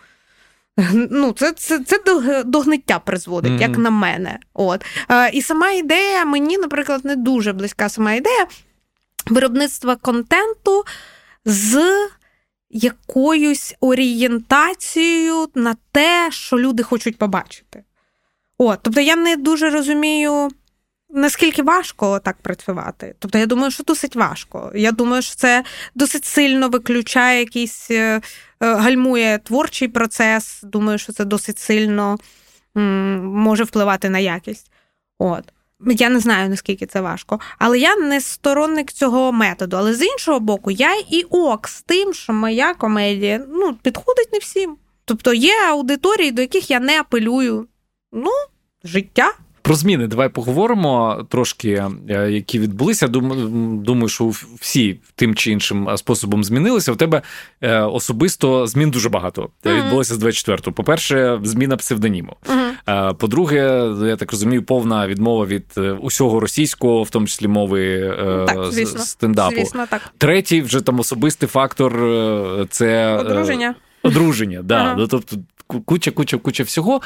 [0.93, 1.99] Ну, Це це, це
[2.45, 3.61] до, гниття призводить, mm-hmm.
[3.61, 4.39] як на мене.
[4.53, 4.85] От.
[5.09, 8.47] Е, І сама ідея, мені, наприклад, не дуже близька сама ідея
[9.27, 10.83] виробництва контенту
[11.45, 11.81] з
[12.69, 17.83] якоюсь орієнтацією на те, що люди хочуть побачити.
[18.57, 20.49] От, Тобто я не дуже розумію.
[21.15, 23.15] Наскільки важко так працювати?
[23.19, 24.71] Тобто, я думаю, що досить важко.
[24.75, 25.63] Я думаю, що це
[25.95, 28.21] досить сильно виключає якийсь е,
[28.63, 30.59] Е, гальмує творчий процес.
[30.63, 32.17] Думаю, що це досить сильно
[32.75, 34.71] може впливати на якість.
[35.19, 35.43] От.
[35.85, 37.39] Я не знаю, наскільки це важко.
[37.59, 39.77] Але я не сторонник цього методу.
[39.77, 44.39] Але з іншого боку, я і ок з тим, що моя комедія ну, підходить не
[44.39, 44.77] всім.
[45.05, 47.67] Тобто є аудиторії, до яких я не апелюю.
[48.11, 48.31] Ну,
[48.83, 49.33] життя.
[49.63, 53.07] Про зміни давай поговоримо трошки, е, які відбулися.
[53.07, 56.91] Думаю, що всі тим чи іншим способом змінилися.
[56.91, 57.21] У тебе
[57.61, 59.83] е, особисто змін дуже багато mm-hmm.
[59.83, 60.71] відбулося з 24-го.
[60.71, 62.35] По-перше, зміна псевдоніму.
[62.45, 63.13] Mm-hmm.
[63.13, 63.57] По-друге,
[64.07, 65.65] я так розумію, повна відмова від
[66.01, 68.13] усього російського, в тому числі мови
[68.47, 68.99] так, звісно.
[68.99, 69.55] стендапу.
[69.55, 70.01] Звісно, так.
[70.17, 71.93] Третій вже там особистий фактор
[72.69, 73.75] це одруження.
[74.03, 74.75] Одруження, да.
[74.75, 74.95] Ага.
[74.97, 75.37] Ну, тобто
[75.81, 77.01] куча, куча, куча всього.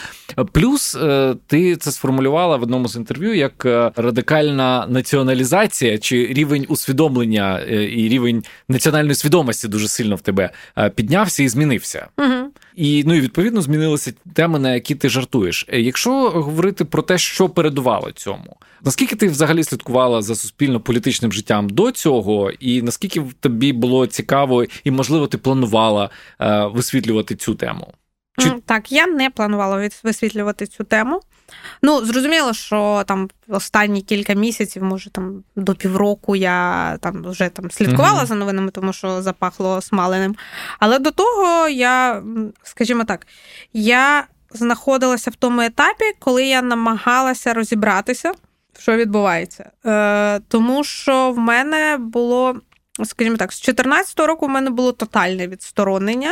[0.52, 6.66] Плюс е, ти це сформулювала в одному з інтерв'ю як е, радикальна націоналізація чи рівень
[6.70, 10.50] усвідомлення е, і рівень національної свідомості дуже сильно в тебе
[10.96, 12.08] піднявся і змінився.
[12.18, 12.52] Угу.
[12.76, 15.68] І ну і відповідно змінилися теми, на які ти жартуєш.
[15.74, 21.92] Якщо говорити про те, що передувало цьому, наскільки ти взагалі слідкувала за суспільно-політичним життям до
[21.92, 26.10] цього, і наскільки тобі було цікаво і можливо ти планувала
[26.74, 27.94] висвітлювати цю тему?
[28.40, 28.50] Чи...
[28.66, 31.22] Так, я не планувала висвітлювати цю тему.
[31.82, 37.72] Ну, зрозуміло, що там останні кілька місяців, може там до півроку, я там вже там
[37.72, 38.26] слідкувала uh-huh.
[38.26, 40.36] за новинами, тому що запахло смаленим.
[40.80, 42.24] Але до того я,
[42.64, 43.28] скажімо так,
[43.74, 48.32] я знаходилася в тому етапі, коли я намагалася розібратися,
[48.80, 49.72] що відбувається.
[49.86, 52.56] Е, Тому що в мене було
[53.06, 56.32] скажімо так, з 2014 року в мене було тотальне відсторонення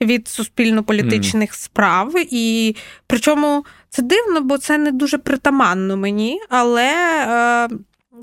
[0.00, 1.56] від суспільно-політичних mm.
[1.56, 2.12] справ.
[2.30, 6.92] І причому це дивно, бо це не дуже притаманно мені, але.
[7.72, 7.76] Е,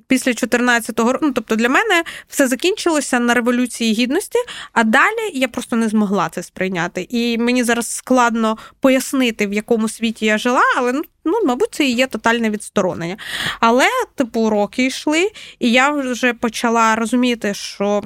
[0.07, 4.39] Після 14-го року, ну тобто для мене все закінчилося на революції гідності,
[4.73, 7.07] а далі я просто не змогла це сприйняти.
[7.09, 11.85] І мені зараз складно пояснити, в якому світі я жила, але ну, ну мабуть, це
[11.85, 13.17] і є тотальне відсторонення.
[13.59, 18.03] Але, типу, роки йшли, і я вже почала розуміти, що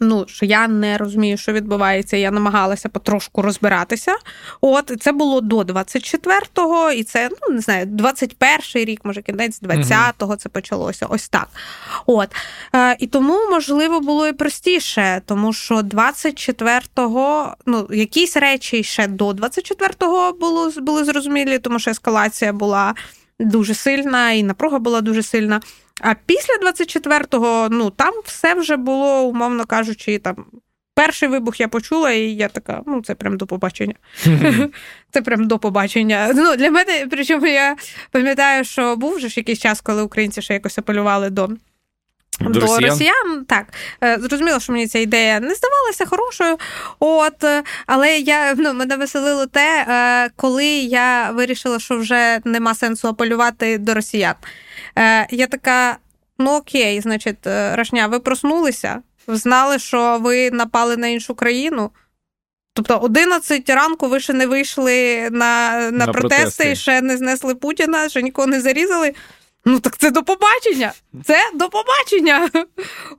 [0.00, 2.16] ну, що я не розумію, що відбувається.
[2.16, 4.16] Я намагалася потрошку розбиратися.
[4.60, 10.36] От це було до 24-го, і це ну не знаю, 21-й рік, може кінець 20-го
[10.36, 11.06] це почалося.
[11.06, 11.48] Ось так.
[12.06, 12.28] От
[12.74, 19.30] е, і тому можливо було і простіше, тому що 24-го, ну якісь речі ще до
[19.30, 22.94] 24-го було були зрозумілі, тому що ескалація була
[23.40, 25.60] дуже сильна, і напруга була дуже сильна.
[26.00, 30.46] А після 24-го, ну там все вже було, умовно кажучи, там.
[30.96, 33.94] Перший вибух я почула, і я така, ну це прям до побачення.
[35.10, 36.32] Це прям до побачення.
[36.34, 37.76] Ну, Для мене, причому я
[38.10, 41.50] пам'ятаю, що був вже ж якийсь час, коли українці ще якось апелювали до
[42.40, 42.90] до, до росіян?
[42.90, 43.44] росіян.
[43.48, 43.66] Так,
[44.04, 46.56] е, зрозуміло, що мені ця ідея не здавалася хорошою.
[46.98, 52.74] От, е, але я ну, мене веселило те, е, коли я вирішила, що вже нема
[52.74, 54.34] сенсу апелювати до росіян.
[55.30, 55.96] Я така:
[56.38, 61.90] ну окей, значить, Рашня, ви проснулися, знали, що ви напали на іншу країну.
[62.76, 67.54] Тобто 11 ранку ви ще не вийшли на на, на протести, протести, ще не знесли
[67.54, 69.14] Путіна, ще нікого не зарізали.
[69.64, 70.92] Ну так це до побачення.
[71.24, 72.50] Це до побачення.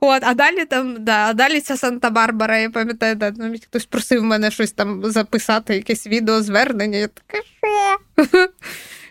[0.00, 4.22] От, А далі там, да, а далі ця Санта-Барбара, я пам'ятаю, да, навіть хтось просив
[4.22, 6.98] мене щось там записати, якесь відеозвернення.
[6.98, 7.98] Я таке, що?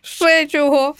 [0.01, 0.95] Ще чого?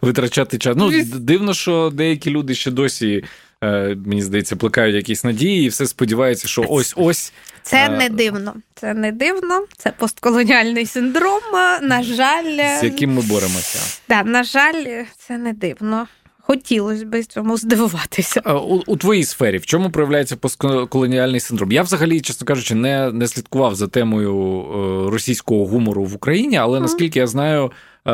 [0.00, 0.76] Витрачати час.
[0.76, 3.24] Ну, дивно, що деякі люди ще досі.
[3.64, 7.32] Е, мені здається, плекають якісь надії, і все сподіваються, що ось ось.
[7.62, 8.54] Це не дивно.
[8.74, 9.64] Це не дивно.
[9.78, 11.40] Це постколоніальний синдром.
[11.82, 13.78] На жаль, з яким ми боремося.
[14.08, 16.06] Да, на жаль, це не дивно.
[16.46, 18.40] Хотілося б цьому здивуватися.
[18.40, 21.72] У, у твоїй сфері в чому проявляється постколоніальний синдром?
[21.72, 26.80] Я взагалі, чесно кажучи, не не слідкував за темою е, російського гумору в Україні, але
[26.80, 27.72] наскільки я знаю,
[28.06, 28.12] е,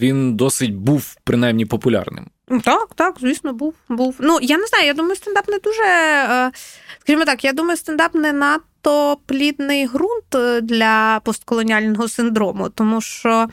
[0.00, 2.26] він досить був принаймні популярним.
[2.64, 3.74] Так, так, звісно, був.
[3.88, 4.16] був.
[4.18, 5.82] Ну, я не знаю, я думаю, стендап не дуже.
[5.82, 6.50] Е,
[6.98, 13.48] скажімо так, я думаю, стендап не надто плідний ґрунт для постколоніального синдрому, тому що.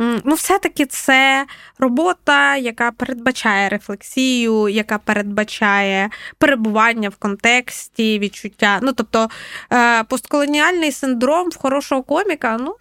[0.00, 1.46] Ну, все-таки це
[1.78, 8.80] робота, яка передбачає рефлексію, яка передбачає перебування в контексті, відчуття.
[8.82, 9.28] Ну, тобто,
[9.72, 12.74] е, постколоніальний синдром в хорошого коміка, ну.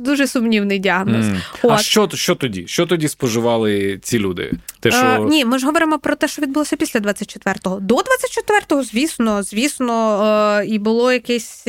[0.00, 1.26] Дуже сумнівний діагноз.
[1.26, 1.40] Mm.
[1.62, 1.72] От.
[1.72, 2.66] А що що тоді?
[2.66, 4.52] Що тоді споживали ці люди?
[4.90, 5.06] Те, що...
[5.06, 7.80] Е, ні, ми ж говоримо про те, що відбулося після 24-го.
[7.80, 10.24] До 24-го, звісно, звісно,
[10.60, 11.64] е, і було якийсь,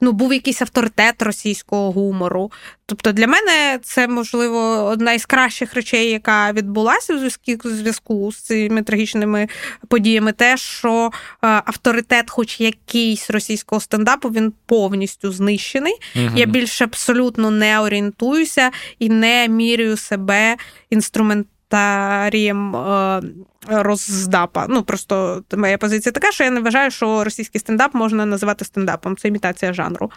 [0.00, 2.50] ну, був якийсь авторитет російського гумору.
[2.86, 8.36] Тобто для мене це, можливо, одна із кращих речей, яка відбулася в зв'язку зв'язку з
[8.36, 9.48] цими трагічними
[9.88, 15.94] подіями, те, що е, авторитет, хоч якийсь російського стендапу, він повністю знищений.
[16.16, 16.30] Угу.
[16.36, 20.56] Я більше абсолютно не орієнтуюся і не міряю себе
[20.90, 23.20] інструментарієм е,
[23.68, 24.66] роздапа.
[24.68, 29.16] Ну просто моя позиція така, що я не вважаю, що російський стендап можна називати стендапом.
[29.16, 30.10] Це імітація жанру.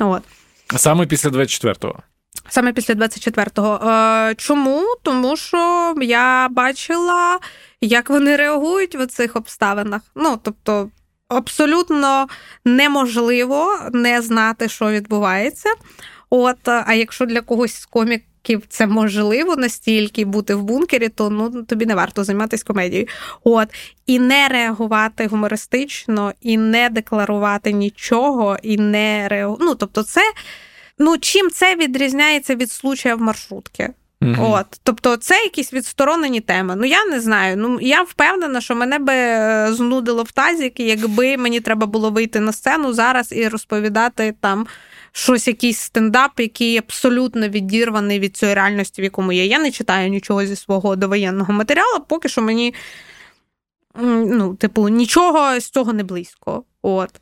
[0.00, 0.22] От.
[0.76, 2.02] Саме після 24-го.
[2.48, 3.90] Саме після 24-го.
[3.90, 4.84] Е, чому?
[5.02, 7.38] Тому що я бачила,
[7.80, 10.02] як вони реагують в цих обставинах.
[10.14, 10.90] Ну, тобто,
[11.28, 12.28] абсолютно
[12.64, 15.68] неможливо не знати, що відбувається.
[16.30, 18.29] От, а якщо для когось з коміків
[18.68, 23.06] це можливо настільки бути в бункері, то ну тобі не варто займатися комедією.
[23.44, 23.68] От
[24.06, 29.64] і не реагувати гумористично, і не декларувати нічого, і не реагувати.
[29.64, 30.20] Ну, тобто, це
[30.98, 33.90] ну чим це відрізняється від случая в маршрутки?
[34.22, 34.52] Mm-hmm.
[34.52, 36.76] От, тобто, це якісь відсторонені теми.
[36.76, 37.56] Ну я не знаю.
[37.56, 42.40] Ну я впевнена, що мене би е, знудило в тазіки, якби мені треба було вийти
[42.40, 44.66] на сцену зараз і розповідати там
[45.12, 49.46] щось, якийсь стендап, який абсолютно відірваний від цієї реальності, в якому є.
[49.46, 52.74] Я не читаю нічого зі свого довоєнного матеріалу, поки що мені,
[54.26, 56.64] ну, типу, нічого з цього не близько.
[56.82, 57.20] От.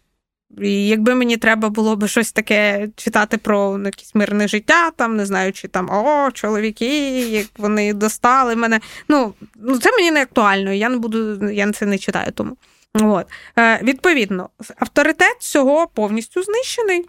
[0.61, 5.16] І якби мені треба було би щось таке читати про ну, якесь мирне життя, там
[5.16, 8.81] не знаю, чи там о, чоловіки, як вони достали мене.
[9.09, 12.57] Ну, ну це мені не актуально, я не буду, я це не читаю тому.
[12.94, 13.27] От.
[13.59, 17.07] Е, Відповідно, авторитет цього повністю знищений.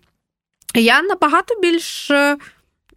[0.75, 2.37] Я набагато більш е,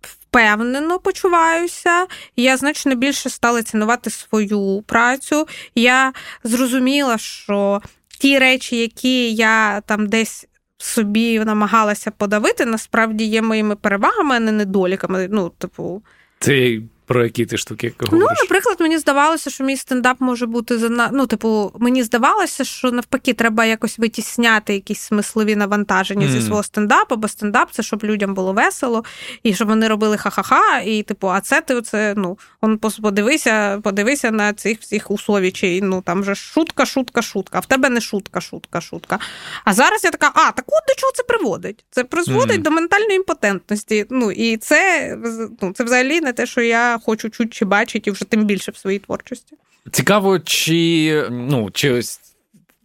[0.00, 2.06] впевнено почуваюся,
[2.37, 5.46] я значно більше стала цінувати свою працю.
[5.74, 6.12] Я
[6.44, 7.82] зрозуміла, що
[8.18, 10.46] ті речі, які я там десь
[10.78, 15.28] собі намагалася подавити, насправді є моїми перевагами, а не недоліками.
[15.30, 16.02] Ну, типу.
[16.38, 18.28] Це про які ти штуки говориш?
[18.30, 22.90] Ну, наприклад, мені здавалося, що мій стендап може бути за ну, типу, мені здавалося, що
[22.90, 26.30] навпаки, треба якось витісняти якісь смислові навантаження mm.
[26.30, 29.04] зі свого стендапу, бо стендап це щоб людям було весело,
[29.42, 34.30] і щоб вони робили ха-ха-ха, і типу, а це ти оце, ну, он подивися, подивися
[34.30, 35.80] на цих всіх усовічей.
[35.82, 37.58] Ну там же шутка, шутка, шутка.
[37.58, 39.18] А в тебе не шутка, шутка, шутка.
[39.64, 41.84] А зараз я така, а так от до чого це приводить?
[41.90, 42.62] Це призводить mm.
[42.62, 44.06] до ментальної імпотентності.
[44.10, 45.16] Ну і це
[45.62, 48.70] ну, це взагалі не те, що я хочу чути чи бачити, і вже тим більше
[48.70, 49.57] в своїй творчості.
[49.90, 52.02] Цікаво, чи ну чи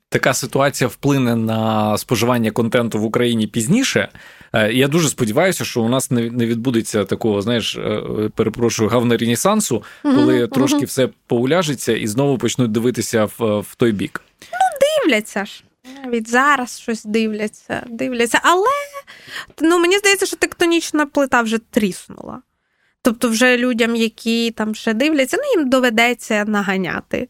[0.09, 4.09] така ситуація вплине на споживання контенту в Україні пізніше.
[4.53, 8.01] Е, я дуже сподіваюся, що у нас не відбудеться такого, знаєш, е,
[8.35, 13.91] перепрошую, гавна ренесансу, коли угу, трошки все поуляжеться і знову почнуть дивитися в, в той
[13.91, 14.21] бік.
[14.41, 14.57] Ну,
[15.03, 15.63] дивляться ж.
[16.03, 18.39] Навіть зараз щось дивляться, дивляться.
[18.43, 18.67] Але
[19.61, 22.41] ну, мені здається, що тектонічна плита вже тріснула.
[23.07, 27.29] Тобто, вже людям, які там ще дивляться, ну їм доведеться наганяти.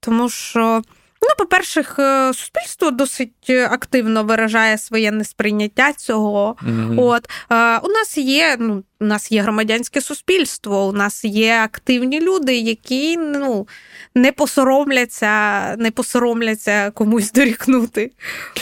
[0.00, 0.82] Тому що
[1.22, 6.56] Ну, по-перше, е, суспільство досить активно виражає своє несприйняття цього.
[6.66, 7.00] Mm-hmm.
[7.00, 7.28] От
[7.84, 13.16] у нас є ну, у нас є громадянське суспільство, у нас є активні люди, які
[13.16, 13.68] ну
[14.14, 18.12] не посоромляться, не посоромляться комусь дорікнути.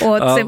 [0.00, 0.44] От, це...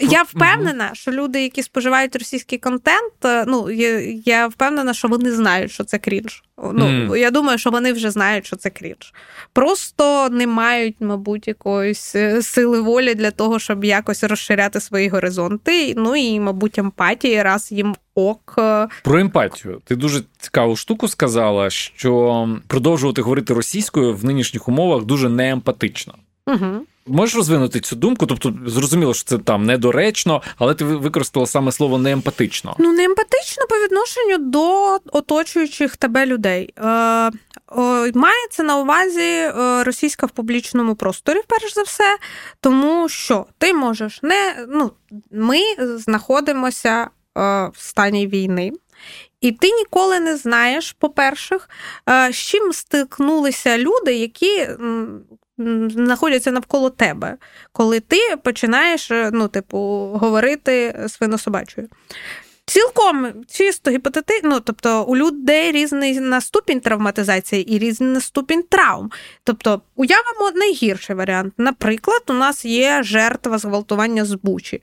[0.00, 5.72] Я впевнена, що люди, які споживають російський контент, ну я, я впевнена, що вони знають,
[5.72, 6.42] що це крінж.
[6.58, 7.16] Ну, mm.
[7.16, 9.14] Я думаю, що вони вже знають, що це крінж.
[9.52, 15.94] Просто не мають, мабуть, якоїсь е, сили волі для того, щоб якось розширяти свої горизонти.
[15.96, 18.54] Ну і, мабуть, емпатії, раз їм ок.
[19.04, 19.80] Про емпатію.
[19.84, 26.14] Ти дуже цікаву штуку сказала, що продовжувати говорити російською в нинішніх умовах дуже неемпатично.
[26.46, 26.86] Угу.
[27.06, 28.26] Можеш розвинути цю думку?
[28.26, 32.76] Тобто, зрозуміло, що це там недоречно, але ти використала саме слово неемпатично.
[32.78, 36.74] Ну, неемпатично по відношенню до оточуючих тебе людей.
[36.76, 37.30] Е, е,
[38.14, 42.16] Мається на увазі е, російська в публічному просторі, перш за все,
[42.60, 44.66] тому що ти можеш не.
[44.68, 44.90] ну,
[45.30, 48.72] Ми знаходимося в стані війни.
[49.40, 51.58] І ти ніколи не знаєш, по-перше,
[52.08, 54.68] е, з чим стикнулися люди, які
[55.88, 57.36] знаходяться навколо тебе,
[57.72, 59.78] коли ти починаєш е, ну, типу,
[60.14, 61.88] говорити свинособачою.
[62.66, 68.62] Цілком чисто гіпотетично, ну, тобто у людей різний на ступінь травматизації і різний на ступінь
[68.62, 69.10] травм.
[69.44, 71.54] Тобто, уявимо найгірший варіант.
[71.58, 74.82] Наприклад, у нас є жертва зґвалтування з Бучі.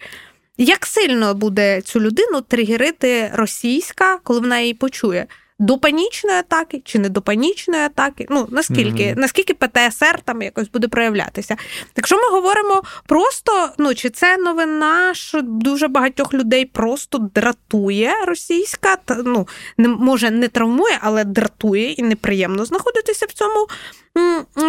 [0.61, 5.27] Як сильно буде цю людину тригерити російська, коли вона її почує?
[5.59, 8.27] До панічної атаки чи не до панічної атаки?
[8.29, 9.17] Ну наскільки mm-hmm.
[9.17, 11.57] наскільки ПТСР там якось буде проявлятися?
[11.95, 18.95] Якщо ми говоримо просто, ну чи це новина, що дуже багатьох людей просто дратує російська,
[18.95, 19.47] та ну
[19.77, 23.67] не може не травмує, але дратує і неприємно знаходитися в цьому,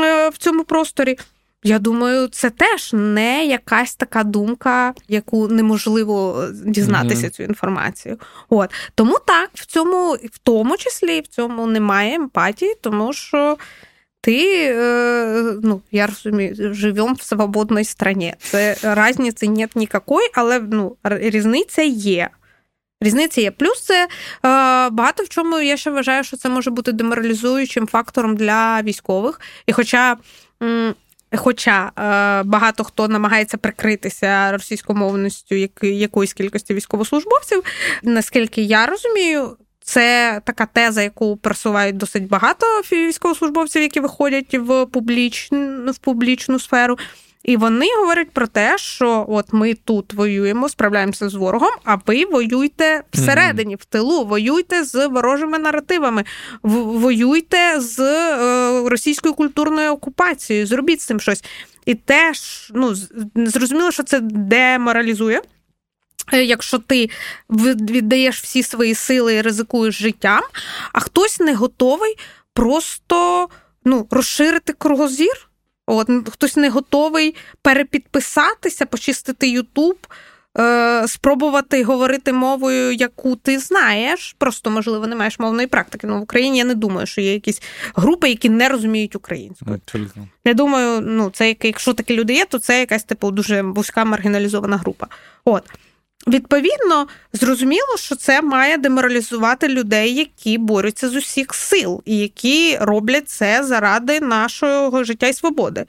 [0.05, 1.19] е, в цьому просторі.
[1.65, 7.31] Я думаю, це теж не якась така думка, яку неможливо е, дізнатися mm-hmm.
[7.31, 8.19] цю інформацію.
[8.49, 13.57] От тому так, в цьому, в тому числі в цьому немає емпатії, тому що
[14.21, 18.35] ти, е, ну я розумію, живемо в свободній країні.
[18.39, 22.31] Це різниці нет ніякої, але ну, різниця є.
[23.01, 23.51] Різниця є.
[23.51, 24.09] Плюс це е,
[24.91, 29.41] багато в чому я ще вважаю, що це може бути деморалізуючим фактором для військових.
[29.67, 30.17] І хоча.
[31.37, 37.63] Хоча е, багато хто намагається прикритися російськомовністю якоїсь кількості військовослужбовців,
[38.03, 45.93] наскільки я розумію, це така теза, яку просувають досить багато військовослужбовців, які виходять в публічну
[45.93, 46.99] в публічну сферу.
[47.45, 52.25] І вони говорять про те, що от ми тут воюємо, справляємося з ворогом, а ви
[52.25, 56.25] воюйте всередині, в тилу, воюйте з ворожими наративами,
[56.63, 61.45] воюйте з е, російською культурною окупацією, зробіть з цим щось.
[61.87, 62.95] І теж ну,
[63.35, 65.43] зрозуміло, що це деморалізує.
[66.33, 67.11] Е, якщо ти
[67.51, 70.43] віддаєш всі свої сили і ризикуєш життям,
[70.93, 72.15] а хтось не готовий
[72.55, 73.49] просто
[73.85, 75.50] ну, розширити кругозір.
[75.91, 79.97] От хтось не готовий перепідписатися, почистити Ютуб,
[80.59, 84.35] е, спробувати говорити мовою, яку ти знаєш.
[84.39, 86.07] Просто, можливо, не маєш мовної практики.
[86.07, 87.63] Ну, в Україні я не думаю, що є якісь
[87.95, 89.71] групи, які не розуміють українську.
[89.75, 90.29] Абсолютно.
[90.45, 94.77] Я думаю, ну це якщо такі люди є, то це якась типу дуже вузька маргіналізована
[94.77, 95.07] група.
[95.45, 95.63] От.
[96.29, 103.29] Відповідно, зрозуміло, що це має деморалізувати людей, які борються з усіх сил, і які роблять
[103.29, 105.87] це заради нашого життя і свободи.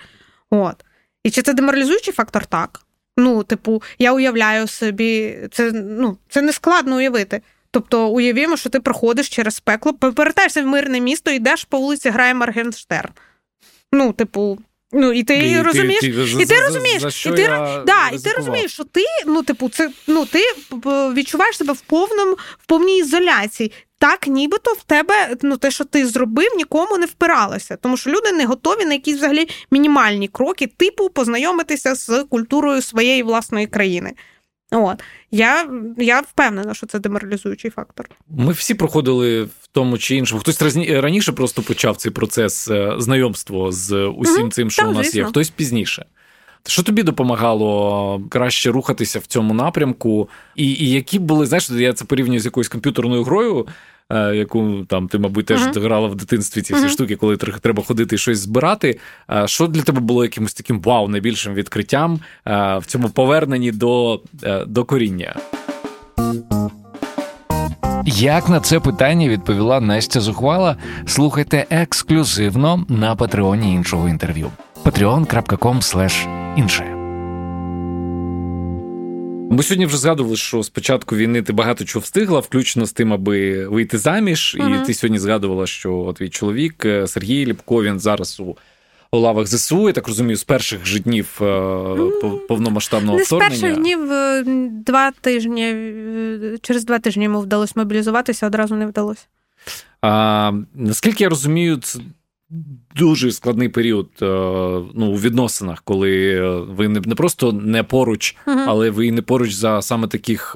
[0.49, 0.85] От.
[1.23, 2.45] І чи це деморалізуючий фактор?
[2.45, 2.81] Так.
[3.17, 7.41] Ну, типу, я уявляю собі, це ну, це не складно уявити.
[7.71, 12.33] Тобто, уявімо, що ти проходиш через пекло, повертаєшся в мирне місто, йдеш по вулиці, грає
[12.33, 13.09] Маргенштерн.
[13.91, 14.59] Ну, типу,
[14.93, 17.47] Ну, і ти і розумієш, ти, ти, і ти за, розумієш, за, і ти
[17.85, 20.39] да, і ти розумієш, що ти, ну, типу, це ну ти
[21.13, 23.71] відчуваєш себе в повному в повній ізоляції.
[23.97, 28.31] Так, нібито в тебе ну те, що ти зробив, нікому не впиралося, тому що люди
[28.31, 34.13] не готові на якісь взагалі мінімальні кроки, типу познайомитися з культурою своєї власної країни.
[34.71, 38.09] От я я впевнена, що це деморалізуючий фактор.
[38.29, 40.41] Ми всі проходили в тому чи іншому.
[40.41, 45.05] Хтось раніше просто почав цей процес е, знайомства з усім угу, цим, що у нас
[45.05, 45.19] звісно.
[45.19, 46.05] є, хтось пізніше.
[46.67, 50.29] Що тобі допомагало краще рухатися в цьому напрямку?
[50.55, 53.67] І і які були, знаєш, я це порівнюю з якоюсь комп'ютерною грою,
[54.13, 55.81] яку там ти, мабуть, теж uh-huh.
[55.81, 56.89] грала в дитинстві ці всі uh-huh.
[56.89, 58.99] штуки, коли треба ходити і щось збирати.
[59.31, 64.21] Е, що для тебе було якимось таким вау, найбільшим відкриттям е, в цьому поверненні до,
[64.67, 65.35] до коріння?
[68.05, 70.77] Як на це питання відповіла Настя Зухвала?
[71.05, 74.51] Слухайте ексклюзивно на патреоні іншого інтерв'ю.
[74.85, 76.90] patreon.com інше.
[79.51, 83.13] Ми сьогодні вже згадували, що з початку війни ти багато чого встигла, включно з тим,
[83.13, 84.57] аби вийти заміж.
[84.59, 88.57] uh І ти сьогодні згадувала, що твій чоловік е, Сергій Ліпко, він зараз у
[89.13, 91.45] у лавах ЗСУ, я так розумію, з перших же днів е,
[92.47, 93.55] повномасштабного Не вторгнення.
[93.57, 94.43] з перших днів е,
[94.85, 95.75] два тижні,
[96.61, 99.25] через два тижні йому вдалося мобілізуватися, одразу не вдалося.
[100.01, 101.99] А, Наскільки я розумію, це
[102.95, 104.09] дуже складний період
[104.95, 110.07] ну, у відносинах, коли ви не просто не поруч, але ви не поруч за саме
[110.07, 110.55] таких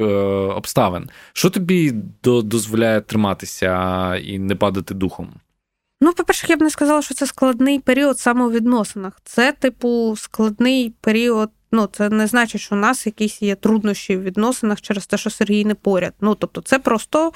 [0.56, 1.10] обставин.
[1.34, 1.94] Що тобі
[2.24, 5.30] дозволяє триматися і не падати духом?
[6.02, 9.20] Ну, по-перше, я б не сказала, що це складний період саме у відносинах.
[9.24, 11.50] Це, типу, складний період.
[11.72, 15.30] Ну, це не значить, що у нас якісь є труднощі в відносинах через те, що
[15.30, 16.14] Сергій не поряд.
[16.22, 17.32] Ну, тобто, це просто,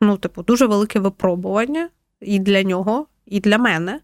[0.00, 1.88] ну, типу, дуже велике випробування
[2.20, 4.00] і для нього, і для мене.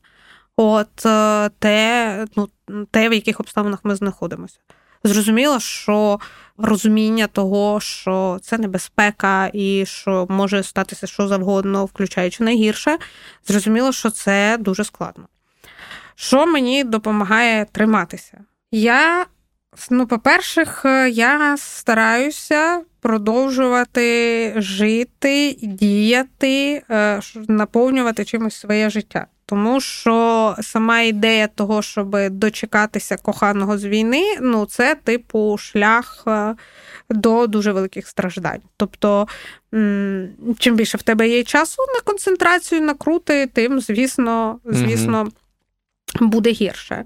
[0.56, 2.48] От е, те, ну,
[2.90, 4.58] те, в яких обставинах ми знаходимося.
[5.04, 6.20] Зрозуміло, що
[6.58, 12.98] розуміння того, що це небезпека і що може статися що завгодно, включаючи найгірше,
[13.46, 15.24] зрозуміло, що це дуже складно.
[16.14, 18.40] Що мені допомагає триматися?
[18.70, 19.26] Я,
[19.90, 20.66] ну, по-перше,
[21.12, 29.26] я стараюся продовжувати жити, діяти, е, наповнювати чимось своє життя.
[29.46, 36.54] Тому що сама ідея того, щоб дочекатися коханого з війни, ну це типу шлях е,
[37.10, 38.60] до дуже великих страждань.
[38.76, 39.28] Тобто,
[40.58, 45.24] чим більше в тебе є часу на концентрацію, на крути, тим, звісно, звісно.
[45.24, 45.32] Mm-hmm
[46.20, 47.04] буде гірше.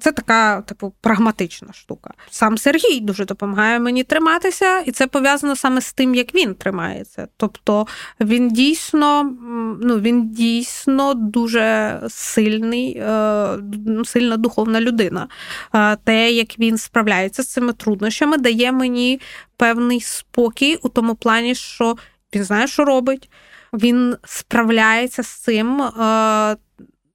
[0.00, 2.10] Це така, типу, прагматична штука.
[2.30, 7.28] Сам Сергій дуже допомагає мені триматися, і це пов'язано саме з тим, як він тримається.
[7.36, 7.86] Тобто
[8.20, 9.32] він дійсно
[9.80, 13.58] ну, він дійсно дуже сильний, е,
[14.04, 15.28] сильна духовна людина.
[15.74, 19.20] Е, те, як він справляється з цими труднощами, дає мені
[19.56, 21.96] певний спокій у тому плані, що
[22.34, 23.30] він знає, що робить.
[23.72, 26.56] Він справляється з цим е,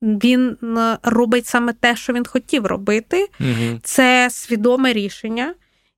[0.01, 0.57] він
[1.03, 3.27] робить саме те, що він хотів робити.
[3.39, 3.79] Угу.
[3.83, 5.53] Це свідоме рішення,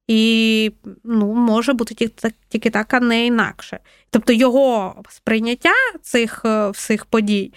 [0.07, 0.71] і
[1.03, 3.79] ну, може бути тільки, тільки так, а не інакше.
[4.09, 7.53] Тобто його сприйняття цих е, всіх подій,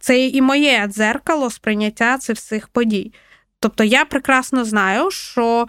[0.00, 3.12] це і моє дзеркало сприйняття цих всіх подій.
[3.60, 5.66] Тобто я прекрасно знаю, що.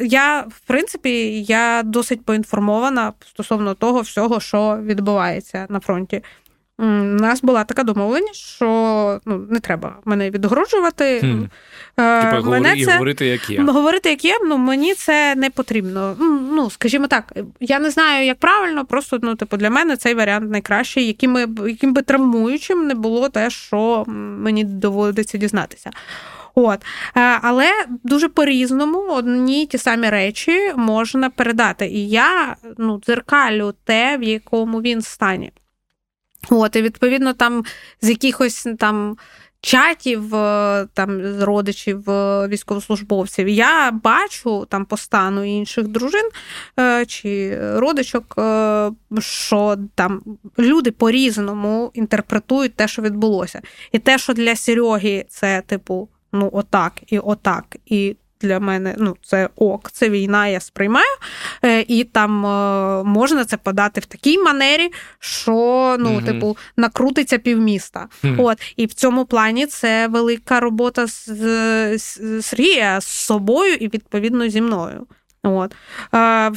[0.00, 6.22] Я, в принципі, я досить поінформована стосовно того всього, що відбувається на фронті.
[6.82, 11.20] У нас була така домовленість, що ну, не треба мене відгороджувати.
[11.20, 11.44] Хм.
[12.00, 12.92] Е, типу, мене говори, це...
[12.92, 13.62] говорити, як є.
[13.62, 16.16] Говорити, як є, ну мені це не потрібно.
[16.52, 20.50] Ну, скажімо так, я не знаю, як правильно, просто ну, типу, для мене цей варіант
[20.50, 25.90] найкращий, яким, яким би травмуючим не було те, що мені доводиться дізнатися.
[26.54, 26.78] От.
[27.16, 27.70] Е, але
[28.04, 31.86] дуже по-різному одні ті самі речі можна передати.
[31.86, 35.52] І я ну, дзеркалю те, в якому він стані.
[36.50, 37.64] От, і відповідно, там
[38.00, 39.16] з якихось там.
[39.64, 46.28] Чатів е, там з родичів е, військовослужбовців я бачу там по стану інших дружин
[46.80, 48.38] е, чи родичок,
[49.18, 50.22] що там
[50.58, 53.60] люди по-різному інтерпретують те, що відбулося.
[53.92, 59.16] І те, що для Сереги це, типу, ну, отак і отак, і для мене ну,
[59.22, 61.16] це ок, це війна, я сприймаю.
[61.64, 65.52] Е, і там е, можна це подати в такій манері, що
[65.98, 68.08] ну, mm типу, накрутиться півміста.
[68.24, 71.28] mm От, І в цьому плані це велика робота з,
[71.98, 75.06] з Сергія з собою і відповідно зі мною.
[75.44, 75.74] От.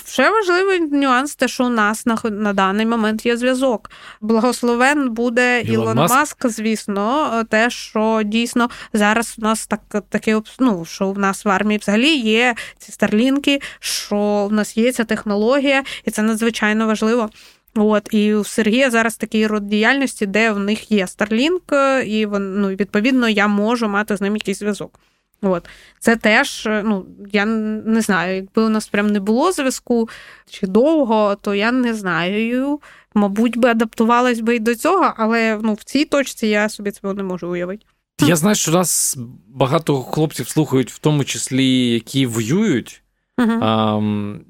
[0.05, 3.91] Ще важливий нюанс, те, що у нас на на даний момент є зв'язок.
[4.21, 6.15] Благословен буде Ілон, Ілон Маск?
[6.15, 11.49] Маск, звісно, те, що дійсно зараз у нас так таке ну, що в нас в
[11.49, 17.29] армії взагалі є ці старлінки, що в нас є ця технологія, і це надзвичайно важливо.
[17.75, 22.67] От і у Сергія зараз такий род діяльності, де в них є Starlink, і ну,
[22.67, 24.99] відповідно я можу мати з ним якийсь зв'язок.
[25.45, 25.69] От.
[25.99, 30.09] Це теж, е, ну, я не знаю, якби у нас прям не було зв'язку
[30.49, 32.79] чи довго, то я не знаю.
[33.13, 37.13] Мабуть, би адаптувалась би і до цього, але ну, в цій точці я собі цього
[37.13, 37.85] не можу уявити.
[38.21, 39.17] Я знаю, що нас
[39.47, 43.01] багато хлопців слухають, в тому числі, які воюють.
[43.37, 43.59] Uh-huh.
[43.61, 43.95] А,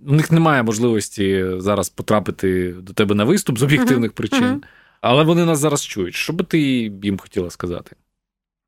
[0.07, 4.15] У них немає можливості зараз потрапити до тебе на виступ з об'єктивних uh-huh.
[4.15, 4.63] причин, uh-huh.
[5.01, 6.15] але вони нас зараз чують.
[6.15, 6.59] Що би ти
[7.03, 7.95] їм хотіла сказати?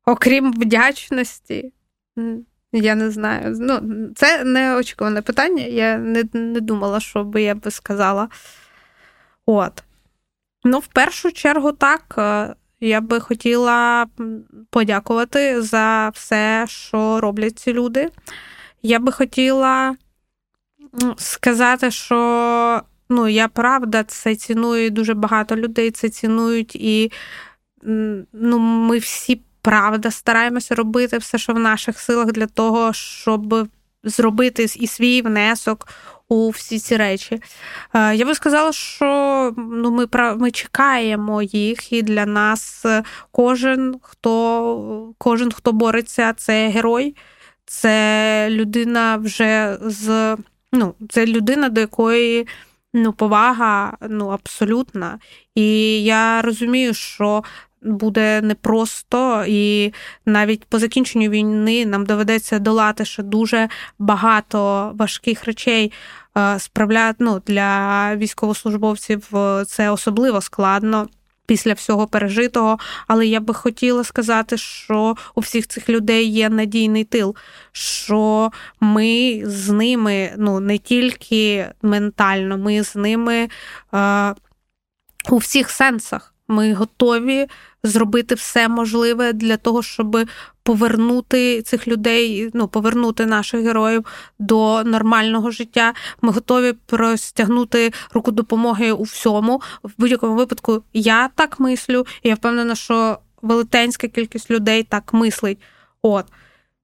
[0.06, 1.72] Окрім вдячності,
[2.72, 3.56] я не знаю.
[3.58, 3.80] Ну,
[4.16, 5.62] Це неочікуване питання.
[5.62, 8.28] Я не не думала, що би я би сказала.
[9.46, 9.82] От.
[10.64, 14.06] Ну, в першу чергу, так, е, Я би хотіла
[14.70, 18.10] подякувати за все, що роблять ці люди.
[18.82, 19.96] Я би хотіла
[21.16, 27.12] сказати, що ну, я правда це ціную дуже багато людей, це цінують, і
[28.32, 33.68] ну, ми всі правда стараємося робити все, що в наших силах для того, щоб
[34.04, 35.88] зробити і свій внесок
[36.28, 37.42] у всі ці речі.
[37.94, 40.06] Е, я би сказала, що ну, ми
[40.36, 42.86] ми чекаємо їх, і для нас
[43.30, 47.16] кожен, хто кожен, хто бореться, це герой,
[47.66, 50.36] це людина вже з.
[50.72, 52.46] Ну, Це людина, до якої
[52.94, 55.18] ну, повага ну, абсолютна.
[55.54, 57.42] І я розумію, що
[57.82, 59.92] буде непросто, і
[60.26, 63.68] навіть по закінченню війни нам доведеться долати ще дуже
[63.98, 65.92] багато важких речей.
[66.38, 71.08] Е, справляти ну, для військовослужбовців е, це особливо складно.
[71.46, 77.04] Після всього пережитого, але я би хотіла сказати, що у всіх цих людей є надійний
[77.04, 77.36] тил,
[77.72, 78.50] що
[78.80, 83.48] ми з ними ну не тільки ментально, ми з ними
[83.94, 84.34] е,
[85.30, 86.34] у всіх сенсах.
[86.48, 87.46] Ми готові
[87.82, 90.26] зробити все можливе для того, щоб
[90.62, 94.04] повернути цих людей, ну повернути наших героїв
[94.38, 95.94] до нормального життя.
[96.22, 99.62] Ми готові простягнути руку допомоги у всьому.
[99.82, 105.58] В будь-якому випадку я так мислю, і я впевнена, що велетенська кількість людей так мислить.
[106.02, 106.24] От.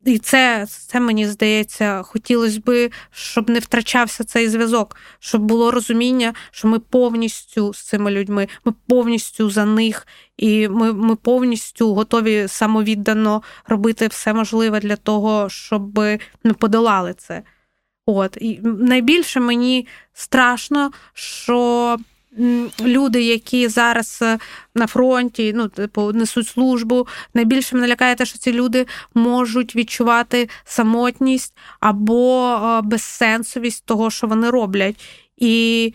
[0.05, 6.35] І це це мені здається, хотілося би, щоб не втрачався цей зв'язок, щоб було розуміння,
[6.51, 12.49] що ми повністю з цими людьми, ми повністю за них, і ми ми повністю готові
[12.49, 15.99] самовіддано робити все можливе для того, щоб
[16.45, 17.43] ми подолали це.
[18.07, 21.99] От і найбільше мені страшно, що
[22.81, 24.39] люди, які зараз е,
[24.75, 27.07] на фронті, ну, типу, несуть службу.
[27.35, 34.27] Найбільше мене лякає те, що ці люди можуть відчувати самотність або е, безсенсовість того, що
[34.27, 35.05] вони роблять.
[35.37, 35.95] І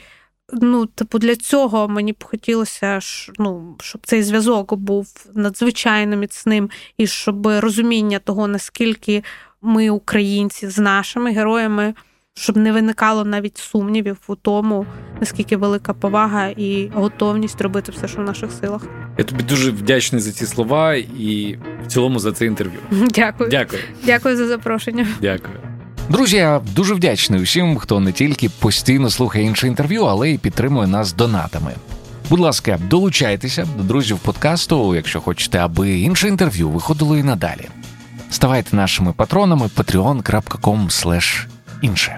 [0.54, 3.00] ну, типу, для цього мені б хотілося,
[3.40, 9.24] ну, щоб цей зв'язок був надзвичайно міцним, і щоб розуміння того, наскільки
[9.62, 11.94] ми, українці, з нашими героями
[12.40, 14.86] щоб не виникало навіть сумнівів у тому,
[15.20, 18.82] наскільки велика повага і готовність робити все, що в наших силах.
[19.18, 22.80] Я тобі дуже вдячний за ці слова і в цілому за це інтерв'ю.
[22.92, 23.50] Дякую.
[23.50, 23.82] Дякую.
[24.06, 25.08] Дякую за запрошення.
[25.22, 25.56] Дякую.
[26.10, 30.88] Друзі, я дуже вдячний усім, хто не тільки постійно слухає інше інтерв'ю, але й підтримує
[30.88, 31.72] нас донатами.
[32.30, 37.68] Будь ласка, долучайтеся до друзів подкасту, якщо хочете, аби інше інтерв'ю виходило і надалі.
[38.30, 41.49] Ставайте нашими патронами patreon.com
[41.82, 42.18] інше.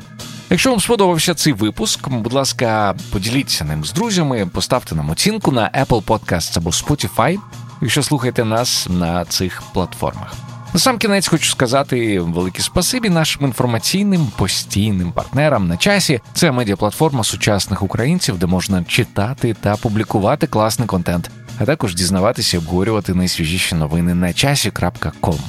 [0.49, 5.69] Якщо вам сподобався цей випуск, будь ласка, поділіться ним з друзями, поставте нам оцінку на
[5.69, 7.39] Apple Podcasts або Spotify,
[7.81, 10.33] якщо слухаєте нас на цих платформах.
[10.73, 16.19] На сам кінець хочу сказати велике спасибі нашим інформаційним постійним партнерам на часі.
[16.33, 22.59] Це медіаплатформа сучасних українців, де можна читати та публікувати класний контент, а також дізнаватися і
[22.59, 25.39] обговорювати найсвіжіші новини на часі.ком.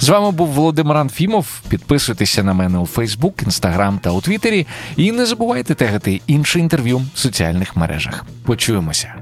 [0.00, 1.60] З вами був Володимир Анфімов.
[1.68, 4.66] Підписуйтеся на мене у Фейсбук, Інстаграм та у Твіттері.
[4.96, 8.24] І не забувайте тегати інше інтерв'ю в соціальних мережах.
[8.44, 9.14] Почуємося.